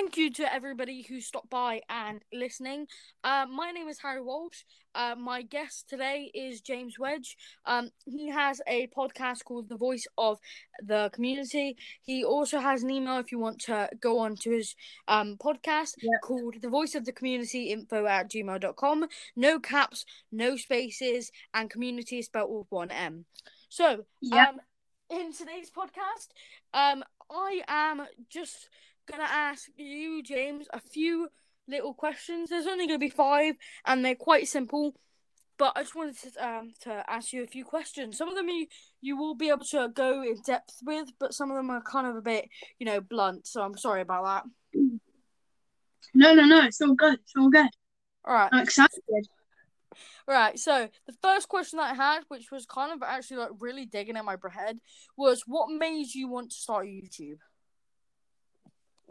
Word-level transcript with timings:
thank 0.00 0.16
you 0.16 0.30
to 0.30 0.50
everybody 0.50 1.02
who 1.02 1.20
stopped 1.20 1.50
by 1.50 1.82
and 1.90 2.22
listening. 2.32 2.86
Uh, 3.22 3.44
my 3.52 3.70
name 3.70 3.86
is 3.86 3.98
Harry 3.98 4.22
Walsh. 4.22 4.62
Uh, 4.94 5.14
my 5.14 5.42
guest 5.42 5.90
today 5.90 6.30
is 6.32 6.62
James 6.62 6.98
Wedge. 6.98 7.36
Um, 7.66 7.90
he 8.06 8.30
has 8.30 8.62
a 8.66 8.86
podcast 8.96 9.44
called 9.44 9.68
The 9.68 9.76
Voice 9.76 10.06
of 10.16 10.38
the 10.82 11.10
Community. 11.12 11.76
He 12.00 12.24
also 12.24 12.60
has 12.60 12.82
an 12.82 12.90
email 12.90 13.18
if 13.18 13.30
you 13.30 13.38
want 13.38 13.60
to 13.66 13.90
go 14.00 14.20
on 14.20 14.36
to 14.36 14.50
his 14.52 14.74
um, 15.06 15.36
podcast 15.36 15.96
Yep. 16.00 16.20
called 16.24 16.54
The 16.62 16.70
Voice 16.70 16.94
of 16.94 17.04
the 17.04 17.12
Community 17.12 17.64
info 17.70 18.06
at 18.06 18.30
gmail.com. 18.30 19.06
No 19.36 19.60
caps, 19.60 20.06
no 20.32 20.56
spaces, 20.56 21.30
and 21.52 21.68
community 21.68 22.20
is 22.20 22.26
spelled 22.26 22.50
with 22.50 22.68
one 22.70 22.90
M. 22.90 23.26
So, 23.68 24.06
Yep. 24.22 24.48
um, 24.48 24.60
in 25.10 25.34
today's 25.34 25.70
podcast, 25.70 26.28
um, 26.72 27.04
I 27.30 27.62
am 27.68 28.06
just 28.30 28.70
gonna 29.10 29.24
ask 29.24 29.68
you, 29.76 30.22
James, 30.22 30.66
a 30.72 30.80
few 30.80 31.28
little 31.68 31.94
questions. 31.94 32.50
There's 32.50 32.66
only 32.66 32.86
gonna 32.86 32.98
be 32.98 33.10
five, 33.10 33.56
and 33.86 34.04
they're 34.04 34.14
quite 34.14 34.48
simple. 34.48 34.94
But 35.58 35.72
I 35.76 35.82
just 35.82 35.94
wanted 35.94 36.16
to 36.22 36.48
um 36.48 36.72
to 36.82 37.04
ask 37.08 37.32
you 37.32 37.42
a 37.42 37.46
few 37.46 37.64
questions. 37.64 38.16
Some 38.16 38.28
of 38.28 38.34
them 38.34 38.48
you 38.48 38.66
you 39.00 39.16
will 39.16 39.34
be 39.34 39.48
able 39.48 39.64
to 39.66 39.88
go 39.94 40.22
in 40.22 40.40
depth 40.42 40.78
with, 40.82 41.10
but 41.18 41.34
some 41.34 41.50
of 41.50 41.56
them 41.56 41.70
are 41.70 41.82
kind 41.82 42.06
of 42.06 42.16
a 42.16 42.22
bit 42.22 42.48
you 42.78 42.86
know 42.86 43.00
blunt. 43.00 43.46
So 43.46 43.62
I'm 43.62 43.76
sorry 43.76 44.00
about 44.00 44.24
that. 44.24 44.44
No, 46.14 46.34
no, 46.34 46.44
no. 46.44 46.64
It's 46.64 46.80
all 46.80 46.94
good. 46.94 47.14
It's 47.20 47.34
all 47.36 47.50
good. 47.50 47.68
All 48.24 48.34
right. 48.34 48.48
I'm 48.52 48.62
excited. 48.62 49.00
Right, 50.26 50.58
so 50.58 50.88
the 51.06 51.12
first 51.20 51.48
question 51.48 51.78
that 51.78 51.92
I 51.92 51.94
had, 51.94 52.20
which 52.28 52.50
was 52.50 52.64
kind 52.64 52.92
of 52.92 53.02
actually 53.02 53.38
like 53.38 53.50
really 53.58 53.86
digging 53.86 54.16
at 54.16 54.24
my 54.24 54.36
head, 54.52 54.78
was 55.16 55.42
what 55.46 55.68
made 55.70 56.14
you 56.14 56.28
want 56.28 56.50
to 56.50 56.56
start 56.56 56.86
YouTube? 56.86 57.38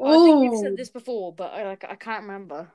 I 0.04 0.20
think 0.20 0.42
you've 0.42 0.56
said 0.56 0.78
this 0.78 0.90
before, 0.90 1.34
but 1.34 1.54
I 1.54 1.64
like 1.66 1.84
I 1.88 1.96
can't 1.96 2.24
remember. 2.24 2.72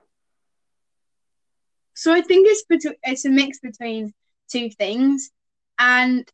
so 1.95 2.13
I 2.13 2.21
think 2.21 2.47
it's 2.49 2.65
between 2.65 2.95
it's 3.05 3.25
a 3.25 3.31
mix 3.31 3.59
between 3.61 4.13
two 4.51 4.71
things, 4.71 5.31
and 5.79 6.29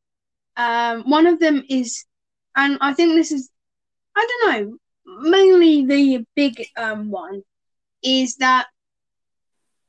um, 0.56 1.03
one 1.09 1.27
of 1.27 1.39
them 1.41 1.64
is, 1.69 2.05
and 2.56 2.79
I 2.81 2.95
think 2.95 3.14
this 3.14 3.33
is, 3.33 3.51
I 4.17 4.27
don't 4.29 4.51
know, 4.53 4.79
mainly 5.31 5.87
the 5.87 6.27
big 6.37 6.64
um 6.77 7.11
one 7.11 7.42
is 8.03 8.36
that 8.36 8.67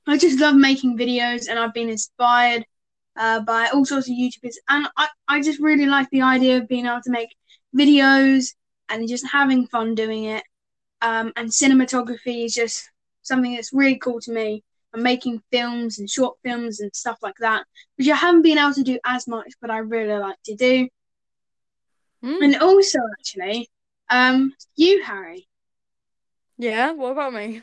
I 0.07 0.17
just 0.17 0.39
love 0.39 0.55
making 0.55 0.97
videos, 0.97 1.47
and 1.49 1.59
I've 1.59 1.73
been 1.73 1.89
inspired 1.89 2.65
uh, 3.15 3.41
by 3.41 3.69
all 3.73 3.85
sorts 3.85 4.09
of 4.09 4.15
YouTubers, 4.15 4.55
and 4.69 4.87
I 4.97 5.07
I 5.27 5.41
just 5.41 5.59
really 5.59 5.85
like 5.85 6.09
the 6.11 6.21
idea 6.23 6.57
of 6.57 6.67
being 6.67 6.85
able 6.85 7.01
to 7.03 7.11
make 7.11 7.29
videos 7.75 8.53
and 8.89 9.07
just 9.07 9.25
having 9.31 9.67
fun 9.67 9.95
doing 9.95 10.25
it. 10.25 10.43
Um, 11.01 11.33
and 11.35 11.49
cinematography 11.49 12.45
is 12.45 12.53
just 12.53 12.89
something 13.23 13.53
that's 13.55 13.73
really 13.73 13.97
cool 13.97 14.19
to 14.21 14.31
me. 14.31 14.63
I'm 14.93 15.03
making 15.03 15.41
films 15.51 15.99
and 15.99 16.09
short 16.09 16.37
films 16.43 16.79
and 16.81 16.93
stuff 16.95 17.17
like 17.21 17.37
that, 17.39 17.65
which 17.97 18.09
I 18.09 18.15
haven't 18.15 18.41
been 18.41 18.57
able 18.57 18.73
to 18.73 18.83
do 18.83 18.99
as 19.05 19.27
much, 19.27 19.53
but 19.61 19.71
I 19.71 19.77
really 19.79 20.17
like 20.19 20.37
to 20.45 20.55
do. 20.55 20.87
Hmm? 22.21 22.43
And 22.43 22.55
also, 22.57 22.99
actually, 23.19 23.69
um, 24.09 24.53
you, 24.75 25.01
Harry, 25.03 25.47
Yeah, 26.57 26.91
what 26.91 27.11
about 27.13 27.33
me? 27.33 27.61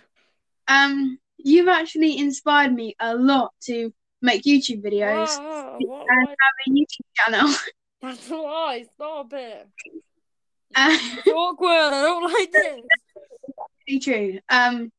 um, 0.67 1.19
you've 1.37 1.69
actually 1.69 2.19
inspired 2.19 2.73
me 2.73 2.97
a 2.99 3.15
lot 3.15 3.53
to 3.65 3.93
make 4.21 4.43
YouTube 4.45 4.83
videos 4.83 5.39
Whoa, 5.39 5.77
what, 5.81 6.07
and 6.09 6.27
what? 6.27 6.29
have 6.29 6.57
a 6.67 6.71
YouTube 6.71 7.07
channel. 7.15 7.55
That's 8.03 8.31
a 8.31 8.37
lie. 8.37 8.85
Stop 8.95 9.33
it. 9.33 9.69
uh, 10.75 10.99
It's 11.01 11.27
awkward. 11.29 11.69
I 11.93 12.03
don't 12.03 12.33
like 12.33 12.53
this. 12.53 12.81
Pretty 13.89 14.01
true. 14.01 14.39
Um, 14.49 14.91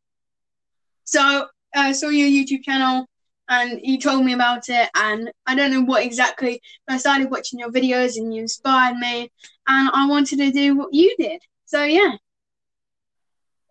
so 1.04 1.48
I 1.76 1.92
saw 1.92 2.10
your 2.10 2.28
YouTube 2.28 2.64
channel 2.64 3.06
and 3.48 3.80
you 3.84 4.00
told 4.00 4.24
me 4.26 4.34
about 4.34 4.70
it, 4.70 4.90
and 4.96 5.32
I 5.48 5.56
don't 5.56 5.72
know 5.72 5.82
what 5.82 6.04
exactly, 6.04 6.62
but 6.86 6.94
I 6.96 6.98
started 6.98 7.32
watching 7.32 7.58
your 7.58 7.72
videos 7.72 8.16
and 8.16 8.34
you 8.34 8.44
inspired 8.44 8.98
me, 8.98 9.32
and 9.68 9.90
I 9.92 10.08
wanted 10.08 10.38
to 10.38 10.52
do 10.52 10.78
what 10.78 10.94
you 10.94 11.16
did. 11.18 11.42
So 11.66 11.84
yeah, 11.84 12.18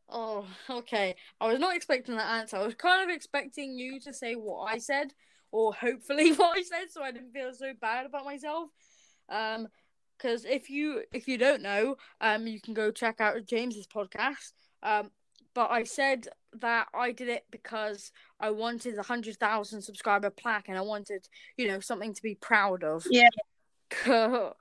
Oh, 0.09 0.47
okay. 0.71 1.15
I 1.41 1.47
was 1.47 1.61
not 1.61 1.77
expecting 1.77 2.17
that 2.17 2.41
answer. 2.41 2.57
I 2.57 2.65
was 2.65 2.75
kind 2.75 3.09
of 3.09 3.15
expecting 3.15 3.79
you 3.79 4.01
to 4.01 4.13
say 4.13 4.35
what 4.35 4.65
I 4.65 4.79
said, 4.79 5.13
or 5.53 5.75
hopefully 5.75 6.33
what 6.35 6.59
I 6.59 6.63
said, 6.63 6.91
so 6.91 7.03
I 7.03 7.13
didn't 7.13 7.33
feel 7.33 7.53
so 7.55 7.73
bad 7.81 8.07
about 8.07 8.25
myself. 8.25 8.71
Um, 9.29 9.69
because 10.17 10.45
if 10.45 10.71
you 10.71 11.05
if 11.13 11.29
you 11.29 11.39
don't 11.39 11.63
know, 11.63 11.97
um, 12.21 12.49
you 12.49 12.61
can 12.61 12.75
go 12.75 12.91
check 12.91 13.21
out 13.21 13.47
James's 13.47 13.87
podcast. 13.87 14.53
Um, 14.83 15.11
but 15.55 15.71
I 15.71 15.85
said 15.85 16.29
that 16.61 16.89
I 16.95 17.13
did 17.13 17.29
it 17.29 17.45
because 17.51 18.13
I 18.41 18.51
wanted 18.51 18.97
a 18.97 19.03
hundred 19.03 19.37
thousand 19.37 19.83
subscriber 19.83 20.31
plaque, 20.31 20.69
and 20.69 20.79
I 20.79 20.83
wanted 20.83 21.29
you 21.57 21.69
know 21.69 21.81
something 21.81 22.15
to 22.15 22.23
be 22.23 22.35
proud 22.35 22.85
of. 22.85 23.07
Yeah. 23.11 23.29
oh, 24.07 24.53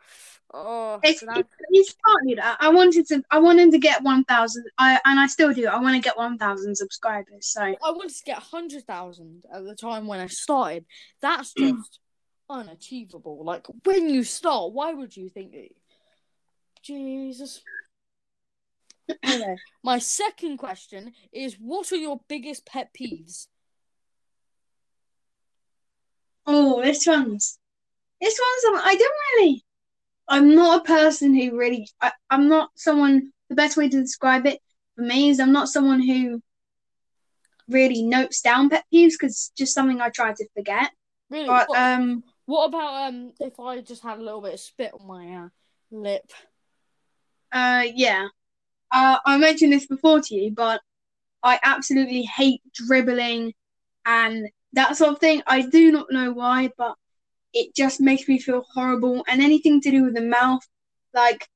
it's, 1.04 1.20
so 1.20 1.28
it's, 1.70 1.96
that 2.36 2.58
I 2.60 2.70
wanted 2.70 3.08
to, 3.08 3.24
I 3.30 3.40
wanted 3.40 3.72
to 3.72 3.78
get 3.78 4.04
one 4.04 4.24
thousand, 4.24 4.66
I 4.78 5.00
and 5.06 5.20
I 5.20 5.28
still 5.28 5.54
do. 5.54 5.68
I 5.68 5.80
want 5.80 5.96
to 5.96 6.02
get 6.02 6.18
one 6.18 6.38
thousand 6.38 6.76
subscribers. 6.76 7.48
So 7.48 7.62
I 7.62 7.76
wanted 7.92 8.16
to 8.16 8.24
get 8.24 8.38
hundred 8.38 8.86
thousand 8.86 9.44
at 9.54 9.66
the 9.66 9.76
time 9.76 10.08
when 10.08 10.20
I 10.20 10.28
started. 10.28 10.86
That's 11.22 11.54
just 11.54 12.00
unachievable. 12.50 13.44
Like 13.44 13.68
when 13.84 14.10
you 14.10 14.24
start, 14.24 14.74
why 14.74 14.94
would 14.94 15.16
you 15.16 15.30
think? 15.30 15.56
Jesus. 16.82 17.62
Okay. 19.10 19.56
My 19.84 20.00
second 20.00 20.58
question 20.58 21.14
is: 21.32 21.56
What 21.56 21.92
are 21.92 21.98
your 21.98 22.20
biggest 22.28 22.66
pet 22.66 22.90
peeves? 23.00 23.48
oh, 26.48 26.82
this 26.82 27.06
one's, 27.06 27.60
this 28.22 28.40
one's, 28.40 28.82
I 28.84 28.96
don't 28.96 29.16
really. 29.36 29.64
I'm 30.30 30.56
not 30.56 30.82
a 30.82 30.84
person 30.84 31.34
who 31.34 31.58
really. 31.58 31.88
I, 32.02 32.12
I'm 32.30 32.50
not 32.50 32.70
someone. 32.76 33.32
The 33.50 33.56
best 33.56 33.78
way 33.78 33.88
to 33.88 34.02
describe 34.02 34.46
it 34.46 34.60
for 34.96 35.04
me 35.04 35.30
is 35.30 35.40
I'm 35.40 35.54
not 35.54 35.70
someone 35.70 36.02
who 36.02 36.42
really 37.70 38.02
notes 38.02 38.42
down 38.42 38.70
pet 38.70 38.84
peeves 38.94 39.14
because 39.14 39.32
it's 39.32 39.52
just 39.58 39.74
something 39.74 40.02
I 40.02 40.10
try 40.10 40.34
to 40.34 40.48
forget. 40.54 40.92
Really? 41.30 41.48
But 41.48 41.70
what, 41.70 41.80
um, 41.80 42.24
what 42.46 42.66
about 42.66 43.08
um? 43.08 43.32
If 43.40 43.58
I 43.60 43.80
just 43.80 44.04
had 44.04 44.20
a 44.20 44.24
little 44.24 44.42
bit 44.42 44.56
of 44.56 44.60
spit 44.60 44.92
on 45.00 45.08
my 45.08 45.46
uh, 45.46 45.50
lip. 45.92 46.30
uh, 47.54 47.86
yeah. 47.94 48.28
Uh, 48.92 49.18
I 49.26 49.38
mentioned 49.38 49.74
this 49.74 49.86
before 49.86 50.22
to 50.22 50.36
you, 50.36 50.52
but 50.52 50.82
I 51.44 51.60
absolutely 51.64 52.24
hate 52.24 52.62
dribbling 52.74 53.54
and 54.06 54.50
that 54.74 54.98
sort 54.98 55.12
of 55.12 55.20
thing. 55.20 55.42
I 55.48 55.62
do 55.62 55.92
not 55.92 56.12
know 56.12 56.32
why, 56.32 56.72
but 56.78 56.96
it 57.54 57.76
just 57.76 58.00
makes 58.00 58.28
me 58.28 58.40
feel 58.40 58.66
horrible. 58.74 59.24
And 59.28 59.42
anything 59.42 59.82
to 59.82 59.92
do 59.92 60.04
with 60.04 60.16
the 60.16 60.22
mouth, 60.22 60.62
like, 61.14 61.48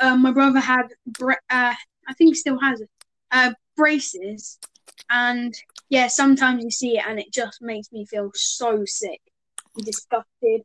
uh, 0.00 0.16
my 0.16 0.32
brother 0.32 0.60
had, 0.60 0.88
bra- 1.06 1.34
uh, 1.50 1.74
I 2.08 2.14
think 2.14 2.30
he 2.30 2.34
still 2.34 2.58
has 2.60 2.80
it, 2.80 2.90
uh, 3.30 3.52
braces, 3.76 4.58
and 5.10 5.54
yeah, 5.88 6.06
sometimes 6.06 6.64
you 6.64 6.70
see 6.70 6.98
it 6.98 7.04
and 7.06 7.18
it 7.18 7.32
just 7.32 7.60
makes 7.60 7.90
me 7.92 8.06
feel 8.06 8.30
so 8.34 8.84
sick 8.86 9.20
and 9.76 9.84
disgusted. 9.84 10.62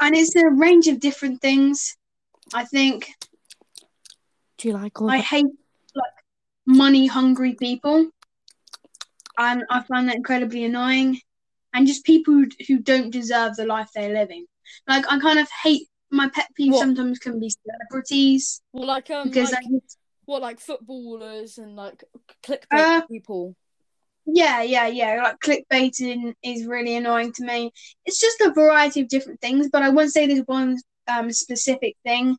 And 0.00 0.14
it's 0.14 0.34
a 0.36 0.50
range 0.50 0.88
of 0.88 1.00
different 1.00 1.40
things. 1.40 1.96
I 2.52 2.64
think 2.64 3.08
Do 4.58 4.68
you 4.68 4.74
like 4.74 5.00
all 5.00 5.10
I 5.10 5.18
hate 5.18 5.46
like 5.94 6.12
money 6.66 7.06
hungry 7.06 7.54
people, 7.54 8.10
and 9.38 9.64
I 9.70 9.82
find 9.82 10.08
that 10.08 10.16
incredibly 10.16 10.64
annoying. 10.64 11.20
And 11.74 11.86
just 11.86 12.06
people 12.06 12.32
who, 12.32 12.46
who 12.66 12.78
don't 12.78 13.10
deserve 13.10 13.56
the 13.56 13.66
life 13.66 13.90
they're 13.94 14.14
living. 14.14 14.46
Like 14.88 15.04
I 15.10 15.18
kind 15.20 15.38
of 15.38 15.46
hate 15.62 15.88
my 16.10 16.28
pet 16.30 16.48
peeve. 16.54 16.72
What? 16.72 16.80
Sometimes 16.80 17.18
can 17.18 17.38
be 17.38 17.50
celebrities 17.50 18.62
well, 18.72 18.86
like 18.86 19.10
um, 19.10 19.28
because 19.28 19.52
like, 19.52 19.64
I 19.66 19.68
just, 19.68 19.98
what 20.24 20.40
like 20.40 20.58
footballers 20.58 21.58
and 21.58 21.76
like 21.76 22.02
clickbait 22.42 22.64
Uh, 22.72 23.00
people. 23.02 23.56
yeah, 24.24 24.62
yeah, 24.62 24.86
yeah. 24.86 25.22
Like 25.22 25.40
clickbaiting 25.40 26.32
is 26.42 26.66
really 26.66 26.96
annoying 26.96 27.32
to 27.34 27.44
me. 27.44 27.72
It's 28.06 28.20
just 28.20 28.40
a 28.40 28.54
variety 28.54 29.02
of 29.02 29.08
different 29.08 29.42
things, 29.42 29.68
but 29.70 29.82
I 29.82 29.90
wouldn't 29.90 30.14
say 30.14 30.26
there's 30.26 30.46
one 30.46 30.78
um 31.08 31.30
specific 31.30 31.96
thing 32.04 32.36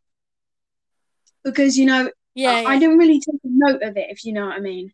because 1.51 1.77
you 1.77 1.85
know 1.85 2.11
Yeah, 2.35 2.51
I, 2.51 2.61
yeah. 2.61 2.67
I 2.69 2.79
don't 2.79 2.97
really 2.97 3.19
take 3.19 3.39
a 3.43 3.47
note 3.49 3.81
of 3.83 3.97
it 3.97 4.07
if 4.09 4.23
you 4.25 4.33
know 4.33 4.45
what 4.47 4.55
I 4.55 4.59
mean. 4.59 4.91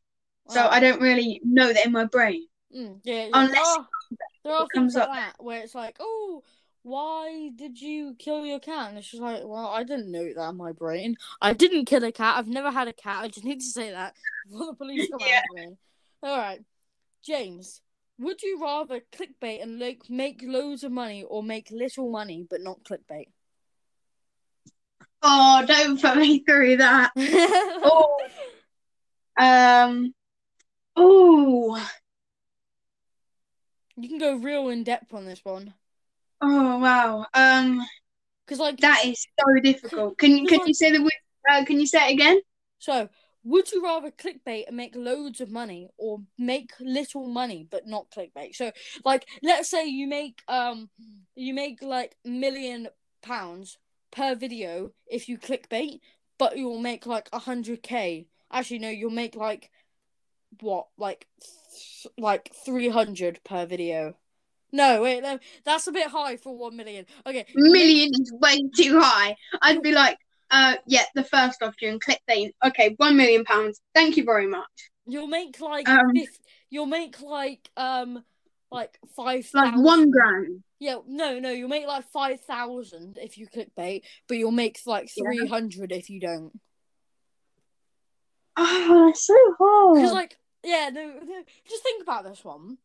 So 0.49 0.61
Oh. 0.63 0.69
I 0.69 0.79
don't 0.79 1.01
really 1.01 1.41
know 1.43 1.71
that 1.71 1.85
in 1.85 1.91
my 1.91 2.05
brain. 2.05 2.47
Mm, 2.75 2.99
yeah, 3.03 3.25
yeah. 3.25 3.29
Unless 3.33 3.53
there 3.53 3.63
are, 3.63 3.87
there 4.43 4.53
are 4.53 4.67
things 4.73 4.95
like 4.95 5.07
that 5.07 5.33
where 5.39 5.61
it's 5.61 5.75
like, 5.75 5.97
oh, 5.99 6.43
why 6.81 7.49
did 7.55 7.79
you 7.79 8.15
kill 8.19 8.45
your 8.45 8.59
cat? 8.59 8.89
And 8.89 8.97
it's 8.97 9.09
just 9.09 9.21
like, 9.21 9.41
well, 9.45 9.67
I 9.67 9.83
didn't 9.83 10.11
know 10.11 10.33
that 10.35 10.49
in 10.49 10.57
my 10.57 10.73
brain. 10.73 11.15
I 11.41 11.53
didn't 11.53 11.85
kill 11.85 12.03
a 12.03 12.11
cat. 12.11 12.37
I've 12.37 12.47
never 12.49 12.71
had 12.71 12.87
a 12.87 12.93
cat. 12.93 13.23
I 13.23 13.27
just 13.29 13.45
need 13.49 13.59
to 13.61 13.65
say 13.65 13.91
that 13.91 14.15
before 14.49 14.67
the 14.67 14.73
police 14.73 15.09
come 15.09 15.19
Yeah. 15.25 15.37
after 15.37 15.69
me. 15.69 15.77
All 16.23 16.37
right, 16.37 16.61
James, 17.23 17.81
would 18.19 18.41
you 18.41 18.59
rather 18.61 19.01
clickbait 19.11 19.61
and 19.63 19.79
like 19.79 20.01
make 20.09 20.41
loads 20.43 20.83
of 20.83 20.91
money 20.91 21.23
or 21.23 21.41
make 21.43 21.69
little 21.71 22.09
money 22.11 22.45
but 22.49 22.61
not 22.61 22.83
clickbait? 22.83 23.27
Oh, 25.23 25.63
don't 25.65 26.01
put 26.01 26.17
me 26.17 26.39
through 26.39 26.77
that. 26.77 27.11
Oh, 27.85 28.17
Um. 29.37 30.13
Oh. 30.95 31.89
You 33.95 34.09
can 34.09 34.17
go 34.19 34.35
real 34.35 34.69
in 34.69 34.83
depth 34.83 35.13
on 35.13 35.25
this 35.25 35.41
one. 35.43 35.73
Oh 36.41 36.77
wow. 36.79 37.25
Um. 37.33 37.85
Because 38.45 38.59
like 38.59 38.77
That 38.79 39.05
is 39.05 39.25
so 39.39 39.59
difficult. 39.61 40.17
Can 40.17 40.37
you 40.37 40.45
can 40.45 40.59
you 40.67 40.73
say 40.73 40.91
the 40.91 41.01
word? 41.01 41.11
Uh, 41.49 41.65
can 41.65 41.79
you 41.79 41.87
say 41.87 42.09
it 42.09 42.13
again? 42.13 42.39
so 42.79 43.09
would 43.45 43.69
you 43.71 43.83
rather 43.83 44.09
clickbait 44.09 44.67
and 44.67 44.77
make 44.77 44.95
loads 44.95 45.41
of 45.41 45.49
money 45.49 45.89
or 45.97 46.21
make 46.37 46.71
little 46.79 47.27
money 47.27 47.67
but 47.69 47.87
not 47.87 48.09
clickbait? 48.09 48.55
So 48.55 48.71
like 49.03 49.27
let's 49.41 49.69
say 49.69 49.87
you 49.87 50.07
make 50.07 50.41
um 50.47 50.89
you 51.35 51.53
make 51.53 51.81
like 51.81 52.15
million 52.23 52.87
pounds 53.21 53.77
per 54.13 54.35
video 54.35 54.91
if 55.07 55.27
you 55.27 55.37
clickbait, 55.37 55.99
but 56.37 56.57
you'll 56.57 56.79
make 56.79 57.05
like 57.05 57.29
a 57.33 57.39
hundred 57.39 57.83
K. 57.83 58.27
Actually 58.51 58.79
no, 58.79 58.89
you'll 58.89 59.11
make 59.11 59.35
like 59.35 59.69
what, 60.61 60.87
like 60.97 61.27
th- 61.41 62.13
like 62.17 62.51
three 62.65 62.89
hundred 62.89 63.39
per 63.43 63.65
video. 63.65 64.15
No, 64.71 65.03
wait, 65.03 65.21
no, 65.21 65.37
that's 65.65 65.87
a 65.87 65.91
bit 65.91 66.07
high 66.07 66.37
for 66.37 66.57
one 66.57 66.75
million. 66.75 67.05
Okay, 67.27 67.45
Million 67.53 68.09
is 68.13 68.33
way 68.41 68.59
too 68.75 68.99
high. 68.99 69.35
I'd 69.61 69.83
be 69.83 69.91
like, 69.91 70.17
uh, 70.49 70.75
yeah, 70.87 71.03
the 71.13 71.23
first 71.23 71.61
option, 71.61 71.99
clickbait. 71.99 72.53
Okay, 72.65 72.95
one 72.97 73.15
million 73.15 73.43
pounds. 73.43 73.81
Thank 73.93 74.17
you 74.17 74.23
very 74.23 74.47
much. 74.47 74.89
You'll 75.05 75.27
make 75.27 75.59
like 75.59 75.87
Um, 75.87 76.13
you'll 76.69 76.85
make 76.87 77.21
like 77.21 77.69
um 77.77 78.23
like 78.73 78.97
five 79.15 79.47
Like 79.53 79.75
one 79.75 80.09
grand. 80.11 80.63
Yeah, 80.79 80.97
no, 81.07 81.39
no, 81.39 81.51
you'll 81.51 81.69
make 81.69 81.87
like 81.87 82.09
five 82.11 82.41
thousand 82.41 83.17
if 83.21 83.37
you 83.37 83.47
clickbait, 83.47 84.01
but 84.27 84.37
you'll 84.37 84.51
make 84.51 84.79
like 84.85 85.09
Yeah. 85.15 85.23
three 85.23 85.47
hundred 85.47 85.91
if 85.91 86.09
you 86.09 86.19
don't. 86.19 86.59
Oh, 88.57 89.05
that's 89.07 89.25
so 89.25 89.35
hard. 89.57 89.95
Because 89.95 90.13
like 90.13 90.37
yeah, 90.63 90.89
no, 90.91 91.19
no, 91.23 91.43
just 91.67 91.83
think 91.83 92.01
about 92.01 92.23
this 92.23 92.43
one. 92.43 92.77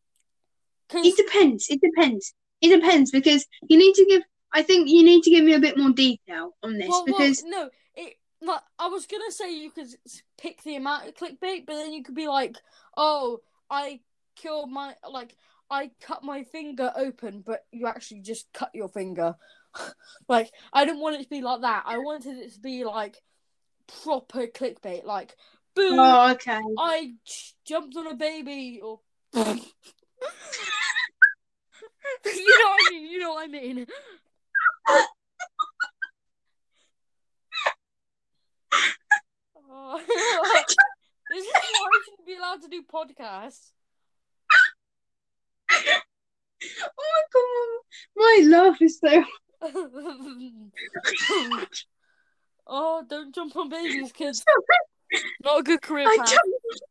It 0.93 1.17
depends. 1.17 1.67
It 1.69 1.81
depends. 1.81 2.33
It 2.61 2.69
depends 2.69 3.11
because 3.11 3.45
you 3.67 3.77
need 3.77 3.93
to 3.95 4.05
give. 4.05 4.23
I 4.51 4.63
think 4.63 4.89
you 4.89 5.03
need 5.03 5.23
to 5.23 5.29
give 5.29 5.43
me 5.43 5.53
a 5.53 5.59
bit 5.59 5.77
more 5.77 5.91
detail 5.91 6.55
on 6.63 6.77
this 6.77 6.89
well, 6.89 7.05
well, 7.05 7.17
because 7.17 7.43
no, 7.43 7.69
it 7.95 8.15
like 8.41 8.61
I 8.79 8.87
was 8.87 9.05
gonna 9.05 9.31
say 9.31 9.53
you 9.53 9.71
could 9.71 9.87
pick 10.37 10.63
the 10.63 10.75
amount 10.75 11.07
of 11.07 11.15
clickbait, 11.15 11.65
but 11.65 11.75
then 11.75 11.93
you 11.93 12.03
could 12.03 12.15
be 12.15 12.27
like, 12.27 12.55
oh, 12.97 13.41
I 13.69 13.99
killed 14.35 14.71
my 14.71 14.95
like 15.09 15.35
I 15.69 15.91
cut 16.01 16.23
my 16.23 16.43
finger 16.43 16.91
open, 16.95 17.43
but 17.45 17.65
you 17.71 17.87
actually 17.87 18.21
just 18.21 18.51
cut 18.53 18.71
your 18.73 18.89
finger. 18.89 19.35
like 20.29 20.51
I 20.73 20.85
didn't 20.85 21.01
want 21.01 21.15
it 21.15 21.23
to 21.23 21.29
be 21.29 21.41
like 21.41 21.61
that. 21.61 21.83
I 21.85 21.99
wanted 21.99 22.37
it 22.37 22.53
to 22.53 22.59
be 22.59 22.83
like 22.83 23.17
proper 24.03 24.47
clickbait, 24.47 25.05
like 25.05 25.35
boom, 25.75 25.99
oh, 25.99 26.31
okay. 26.31 26.59
I 26.77 27.13
j- 27.25 27.53
jumped 27.65 27.95
on 27.97 28.07
a 28.07 28.15
baby, 28.15 28.79
or 28.83 28.99
you 29.33 29.41
know 29.43 29.53
what 32.25 32.79
I 32.79 32.89
mean. 32.91 33.11
You 33.11 33.19
know 33.19 33.33
what 33.33 33.43
I 33.43 33.47
mean. 33.47 33.85
Oh. 39.71 39.99
this 40.07 41.45
is 41.45 41.51
why 41.53 41.63
I 41.63 42.01
shouldn't 42.03 42.25
be 42.25 42.35
allowed 42.35 42.61
to 42.63 42.67
do 42.67 42.83
podcasts. 42.83 43.71
Oh 47.35 47.81
my 48.15 48.43
my 48.45 48.47
laugh 48.49 48.81
is 48.81 48.99
so. 48.99 49.23
oh, 52.67 53.03
don't 53.07 53.33
jump 53.33 53.55
on 53.55 53.69
babies, 53.69 54.11
kids. 54.11 54.43
Not 55.43 55.59
a 55.59 55.63
good 55.63 55.81
career 55.81 56.07
I 56.07 56.17
path. 56.17 56.29
jumped. 56.29 56.81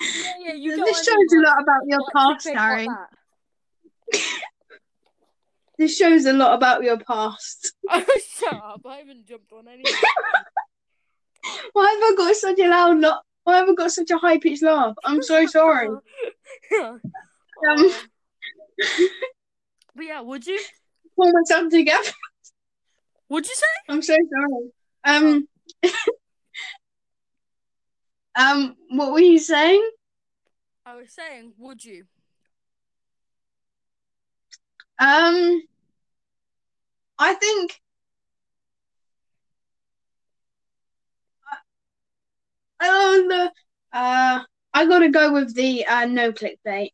Yeah, 0.00 0.32
yeah, 0.40 0.52
you 0.54 0.76
This 0.76 0.80
what 0.80 0.88
I 0.88 1.16
mean, 1.16 1.28
shows 1.28 1.32
a 1.32 1.40
lot 1.48 1.62
about 1.62 1.82
your 1.86 2.00
past, 2.14 2.48
Harry. 2.48 2.88
This 5.78 5.96
shows 5.96 6.24
a 6.24 6.32
lot 6.32 6.54
about 6.54 6.82
your 6.82 6.98
past. 6.98 7.74
Shut 7.90 8.54
up! 8.54 8.80
I 8.86 8.96
haven't 8.96 9.26
jumped 9.26 9.52
on 9.52 9.68
any. 9.68 9.84
Why 11.74 11.90
have 11.90 12.02
I 12.02 12.14
got 12.16 12.34
such 12.34 12.58
a 12.58 12.68
loud 12.68 12.98
laugh? 12.98 13.20
Why 13.44 13.58
have 13.58 13.68
I 13.68 13.74
got 13.74 13.92
such 13.92 14.10
a 14.10 14.16
high 14.16 14.38
pitched 14.38 14.62
laugh? 14.62 14.94
I'm 15.04 15.22
so 15.22 15.44
sorry. 15.46 15.88
Oh. 16.72 16.98
Um. 17.68 17.90
But 19.94 20.04
yeah, 20.04 20.20
would 20.20 20.46
you? 20.46 20.60
Pull 21.16 21.32
myself 21.32 21.70
together. 21.70 22.10
Would 23.30 23.46
you 23.46 23.54
say? 23.54 23.66
I'm 23.88 24.02
so 24.02 24.14
sorry. 24.14 24.70
Um. 25.04 25.48
um. 28.36 28.76
What 28.90 29.12
were 29.12 29.20
you 29.20 29.38
saying? 29.38 29.88
I 30.84 30.96
was 30.96 31.12
saying, 31.12 31.54
would 31.58 31.84
you? 31.84 32.04
Um. 34.98 35.62
I 37.18 37.34
think. 37.34 37.80
I 42.78 42.86
don't 42.86 43.28
know. 43.28 43.50
Uh, 43.92 44.42
I 44.74 44.86
gotta 44.86 45.08
go 45.08 45.32
with 45.32 45.54
the 45.54 45.86
uh, 45.86 46.04
no 46.04 46.32
clickbait 46.32 46.90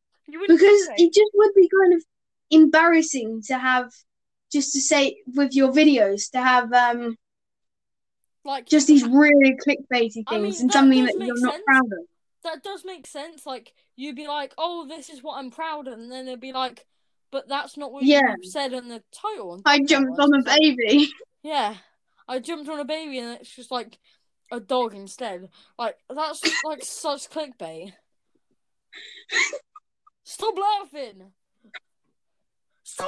because 0.46 0.88
it 0.96 1.12
just 1.12 1.30
would 1.34 1.54
be 1.54 1.68
kind 1.68 1.94
of 1.94 2.02
embarrassing 2.50 3.42
to 3.46 3.58
have 3.58 3.90
just 4.52 4.72
to 4.74 4.80
say 4.80 5.16
with 5.34 5.54
your 5.54 5.72
videos 5.72 6.30
to 6.30 6.40
have 6.40 6.72
um 6.72 7.16
like 8.44 8.66
just 8.66 8.86
these 8.86 9.04
really 9.08 9.56
clickbaity 9.66 10.24
I 10.26 10.34
mean, 10.38 10.44
things 10.44 10.60
and 10.60 10.70
that 10.70 10.74
something 10.74 11.04
that 11.04 11.14
you're 11.18 11.40
not 11.40 11.60
proud 11.64 11.84
of. 11.86 11.98
that 12.44 12.62
does 12.62 12.84
make 12.84 13.06
sense. 13.06 13.46
Like 13.46 13.72
you'd 13.96 14.16
be 14.16 14.26
like, 14.26 14.52
"Oh, 14.58 14.86
this 14.86 15.08
is 15.10 15.22
what 15.22 15.38
I'm 15.38 15.50
proud 15.50 15.88
of," 15.88 15.94
and 15.94 16.10
then 16.10 16.26
they'd 16.26 16.40
be 16.40 16.52
like, 16.52 16.86
"But 17.30 17.48
that's 17.48 17.76
not 17.76 17.92
what 17.92 18.02
Yeah. 18.04 18.34
you 18.42 18.50
said 18.50 18.72
in 18.72 18.88
the 18.88 19.02
title." 19.12 19.62
I 19.64 19.80
jumped 19.80 20.18
on 20.18 20.34
a 20.34 20.42
baby. 20.42 21.08
Yeah, 21.44 21.74
I 22.28 22.38
jumped 22.38 22.68
on 22.68 22.78
a 22.78 22.84
baby, 22.84 23.18
and 23.18 23.40
it's 23.40 23.50
just 23.50 23.72
like 23.72 23.98
a 24.52 24.60
dog 24.60 24.94
instead. 24.94 25.48
Like 25.76 25.96
that's 26.08 26.40
like 26.64 26.84
such 26.84 27.28
clickbait. 27.30 27.92
Stop 30.32 30.54
laughing. 30.56 31.24
Stop. 32.84 33.06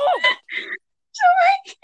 Sorry. 1.23 1.77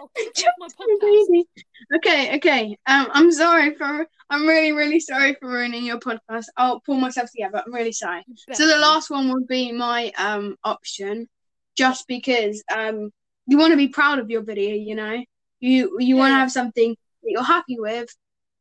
I'll 0.00 0.08
kick 0.16 0.32
you 0.36 0.42
jumped 0.42 0.60
off 0.60 0.72
my 0.80 0.96
podcast. 1.02 1.98
Okay, 1.98 2.36
okay. 2.36 2.76
Um, 2.88 3.06
I'm 3.12 3.30
sorry 3.30 3.76
for. 3.76 4.04
I'm 4.28 4.44
really, 4.44 4.72
really 4.72 4.98
sorry 4.98 5.36
for 5.38 5.48
ruining 5.48 5.84
your 5.84 6.00
podcast. 6.00 6.46
I'll 6.56 6.80
pull 6.80 6.96
myself 6.96 7.30
together. 7.30 7.62
I'm 7.64 7.72
really 7.72 7.92
sorry. 7.92 8.24
So 8.52 8.66
the 8.66 8.76
last 8.78 9.08
one 9.08 9.32
would 9.32 9.46
be 9.46 9.70
my 9.70 10.10
um 10.18 10.56
option, 10.64 11.28
just 11.76 12.08
because 12.08 12.60
um 12.74 13.10
you 13.46 13.56
want 13.56 13.70
to 13.70 13.76
be 13.76 13.86
proud 13.86 14.18
of 14.18 14.30
your 14.30 14.42
video. 14.42 14.74
You 14.74 14.96
know, 14.96 15.24
you 15.60 15.96
you 16.00 16.16
want 16.16 16.32
to 16.32 16.38
have 16.38 16.50
something 16.50 16.96
that 17.22 17.30
you're 17.30 17.44
happy 17.44 17.78
with, 17.78 18.08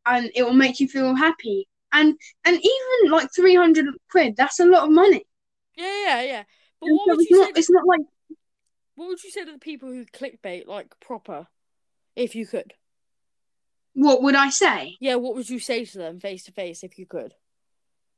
and 0.06 0.30
it 0.36 0.44
will 0.44 0.54
make 0.54 0.80
you 0.80 0.88
feel 0.88 1.16
happy. 1.16 1.68
And 1.92 2.16
and 2.46 2.56
even 2.56 3.12
like 3.12 3.30
three 3.36 3.56
hundred 3.56 3.88
quid, 4.12 4.36
that's 4.38 4.60
a 4.60 4.66
lot 4.66 4.84
of 4.84 4.92
money. 4.92 5.26
Yeah, 5.76 6.06
yeah, 6.06 6.22
yeah. 6.22 6.44
But 6.80 6.90
what 6.90 7.10
so 7.10 7.16
would 7.16 7.22
it's 7.22 7.32
you 7.32 7.40
not. 7.40 7.46
say? 7.48 7.60
It's 7.60 7.70
not 7.70 7.88
like 7.88 8.02
What 8.96 9.08
would 9.08 9.24
you 9.24 9.32
say 9.32 9.46
to 9.46 9.52
the 9.52 9.60
people 9.60 9.90
who 9.90 10.06
clickbait 10.06 10.68
like 10.68 11.00
proper, 11.00 11.48
if 12.16 12.36
you 12.36 12.46
could? 12.46 12.74
what 13.94 14.24
would 14.24 14.36
I 14.36 14.50
say? 14.50 14.96
Yeah, 15.00 15.16
what 15.16 15.36
would 15.36 15.50
you 15.50 15.60
say 15.60 15.84
to 15.86 15.98
them 15.98 16.20
face 16.20 16.46
to 16.46 16.52
face 16.52 16.84
if 16.84 16.98
you 16.98 17.06
could? 17.06 17.34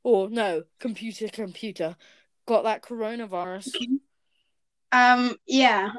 Or 0.02 0.30
no, 0.30 0.64
computer, 0.78 1.28
computer, 1.28 1.96
got 2.46 2.64
that 2.64 2.82
coronavirus. 2.82 3.74
Um, 4.92 5.36
yeah. 5.46 5.92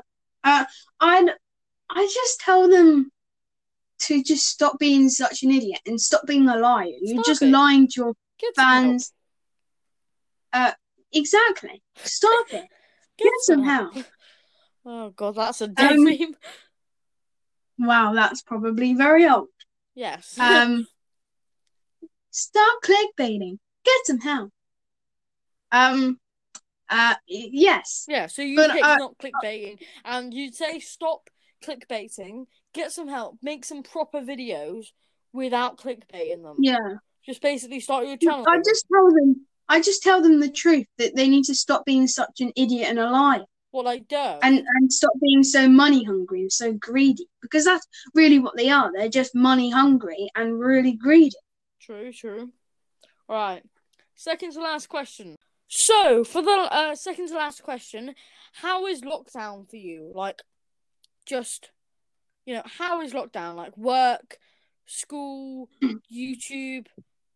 Uh, 0.43 0.65
I'd 1.00 1.29
I 1.89 2.03
just 2.13 2.39
tell 2.39 2.69
them 2.69 3.12
to 4.00 4.24
just 4.24 4.47
stop 4.47 4.79
being 4.79 5.09
such 5.09 5.43
an 5.43 5.51
idiot 5.51 5.79
and 5.85 6.00
stop 6.00 6.25
being 6.25 6.47
a 6.47 6.57
liar. 6.57 6.88
You're 7.01 7.24
just 7.24 7.41
it. 7.41 7.50
lying 7.50 7.88
to 7.89 7.93
your 7.97 8.13
Get 8.39 8.55
fans. 8.55 9.12
Uh, 10.53 10.71
exactly. 11.15 11.81
Stop 11.98 12.48
it. 12.51 12.65
Get 13.17 13.31
some 13.41 13.63
help. 13.63 13.95
Oh 14.86 15.10
god, 15.12 15.36
that's 15.36 15.62
a 15.62 15.67
dead 15.67 15.93
Um, 15.93 16.03
meme. 16.03 16.36
Wow, 17.77 18.13
that's 18.13 18.41
probably 18.41 18.93
very 18.93 19.27
old. 19.27 19.50
Yes. 19.95 20.38
Um, 20.39 20.88
stop 22.31 22.81
clickbaiting. 22.84 23.60
Get 23.84 24.05
some 24.05 24.19
help. 24.19 24.51
Um, 25.72 26.19
uh, 26.89 27.15
yes. 27.27 28.05
yeah, 28.07 28.27
so 28.27 28.41
you 28.41 28.55
but, 28.55 28.72
pick 28.72 28.84
uh, 28.84 28.95
not 28.98 29.17
clickbaiting, 29.17 29.79
and 30.05 30.34
you 30.34 30.51
say 30.51 30.79
stop 30.79 31.29
clickbaiting, 31.63 32.45
get 32.74 32.91
some 32.91 33.07
help, 33.07 33.38
make 33.41 33.65
some 33.65 33.84
proper 33.84 34.22
videos 34.22 34.88
without 35.34 35.77
clickbaiting 35.77 36.43
them. 36.43 36.57
Yeah. 36.60 36.95
Just 37.25 37.41
basically 37.41 37.79
start 37.79 38.07
your 38.07 38.17
channel. 38.17 38.45
I 38.48 38.57
just 38.57 38.86
tell 38.91 39.10
them. 39.12 39.45
I 39.67 39.81
just 39.81 40.03
tell 40.03 40.22
them 40.22 40.39
the 40.39 40.51
truth 40.51 40.88
that 40.98 41.15
they 41.15 41.27
need 41.27 41.45
to 41.45 41.55
stop 41.55 41.86
being 41.86 42.07
such 42.07 42.39
an 42.39 42.51
idiot 42.55 42.88
and 42.89 43.00
a 43.00 43.10
liar. 43.10 43.45
What 43.72 43.88
I 43.88 43.98
do. 43.98 44.15
and 44.15 44.63
and 44.65 44.93
stop 44.93 45.12
being 45.22 45.43
so 45.43 45.67
money 45.67 46.05
hungry 46.05 46.41
and 46.41 46.51
so 46.51 46.72
greedy 46.72 47.27
because 47.41 47.65
that's 47.65 47.86
really 48.13 48.39
what 48.39 48.55
they 48.55 48.69
are 48.69 48.89
they're 48.93 49.10
just 49.10 49.36
money 49.36 49.69
hungry 49.69 50.29
and 50.34 50.57
really 50.57 50.93
greedy 50.93 51.36
True, 51.86 52.12
true. 52.12 52.51
All 53.29 53.36
right. 53.36 53.63
Second 54.15 54.53
to 54.53 54.60
last 54.60 54.88
question. 54.88 55.36
So, 55.67 56.24
for 56.24 56.41
the 56.41 56.67
uh, 56.72 56.95
second 56.95 57.27
to 57.27 57.36
last 57.36 57.62
question, 57.62 58.15
how 58.53 58.88
is 58.88 59.01
lockdown 59.01 59.69
for 59.69 59.75
you? 59.75 60.12
Like, 60.15 60.41
just, 61.27 61.69
you 62.45 62.55
know, 62.55 62.63
how 62.65 63.01
is 63.01 63.13
lockdown? 63.13 63.55
Like, 63.55 63.77
work, 63.77 64.38
school, 64.88 65.69
YouTube, 66.12 66.88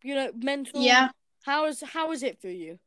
you 0.02 0.14
know, 0.16 0.32
mental. 0.34 0.82
Yeah. 0.82 1.10
How 1.44 1.66
is 1.66 1.82
how 1.82 2.12
is 2.12 2.22
it 2.22 2.40
for 2.40 2.48
you? 2.48 2.78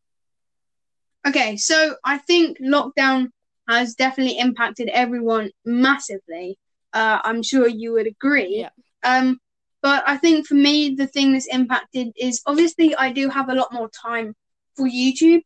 Okay, 1.26 1.58
so 1.58 1.96
I 2.04 2.18
think 2.18 2.60
lockdown 2.60 3.30
has 3.68 3.96
definitely 3.96 4.38
impacted 4.38 4.90
everyone 4.90 5.52
massively. 5.66 6.58
Uh, 6.94 7.20
I'm 7.24 7.42
sure 7.42 7.68
you 7.68 7.94
would 7.94 8.08
agree. 8.08 8.60
Yeah. 8.60 8.70
Um, 9.04 9.40
but 9.82 10.04
I 10.08 10.18
think 10.18 10.48
for 10.48 10.56
me, 10.56 10.96
the 10.96 11.08
thing 11.08 11.34
that's 11.34 11.48
impacted 11.48 12.14
is 12.16 12.42
obviously 12.46 12.96
I 12.96 13.12
do 13.12 13.30
have 13.30 13.50
a 13.50 13.54
lot 13.56 13.74
more 13.74 13.90
time 13.90 14.34
for 14.78 14.88
YouTube, 14.88 15.42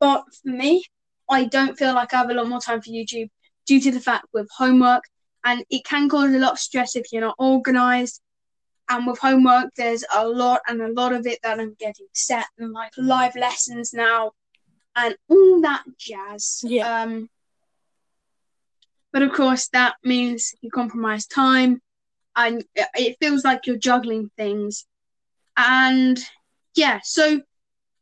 but 0.00 0.24
for 0.42 0.50
me, 0.50 0.82
I 1.30 1.44
don't 1.44 1.76
feel 1.78 1.94
like 1.94 2.14
I 2.14 2.18
have 2.18 2.30
a 2.30 2.34
lot 2.34 2.48
more 2.48 2.60
time 2.60 2.80
for 2.80 2.90
YouTube 2.90 3.28
due 3.66 3.80
to 3.80 3.90
the 3.90 4.00
fact 4.00 4.26
with 4.32 4.48
homework, 4.56 5.04
and 5.44 5.62
it 5.68 5.84
can 5.84 6.08
cause 6.08 6.32
a 6.32 6.38
lot 6.38 6.52
of 6.52 6.58
stress 6.58 6.96
if 6.96 7.04
you're 7.12 7.20
not 7.20 7.34
organized. 7.38 8.21
And 8.92 9.06
with 9.06 9.18
homework, 9.18 9.70
there's 9.74 10.04
a 10.14 10.28
lot 10.28 10.60
and 10.68 10.82
a 10.82 10.92
lot 10.92 11.14
of 11.14 11.26
it 11.26 11.38
that 11.42 11.58
I'm 11.58 11.74
getting 11.80 12.08
set 12.12 12.44
and 12.58 12.72
like 12.72 12.92
live 12.98 13.34
lessons 13.34 13.94
now 13.94 14.32
and 14.94 15.16
all 15.30 15.62
that 15.62 15.82
jazz. 15.96 16.60
Yeah. 16.62 17.00
Um, 17.00 17.30
but 19.10 19.22
of 19.22 19.32
course, 19.32 19.68
that 19.68 19.94
means 20.04 20.54
you 20.60 20.70
compromise 20.70 21.26
time, 21.26 21.80
and 22.36 22.64
it 22.76 23.16
feels 23.18 23.44
like 23.44 23.66
you're 23.66 23.78
juggling 23.78 24.30
things. 24.36 24.84
And 25.56 26.18
yeah, 26.74 27.00
so 27.02 27.40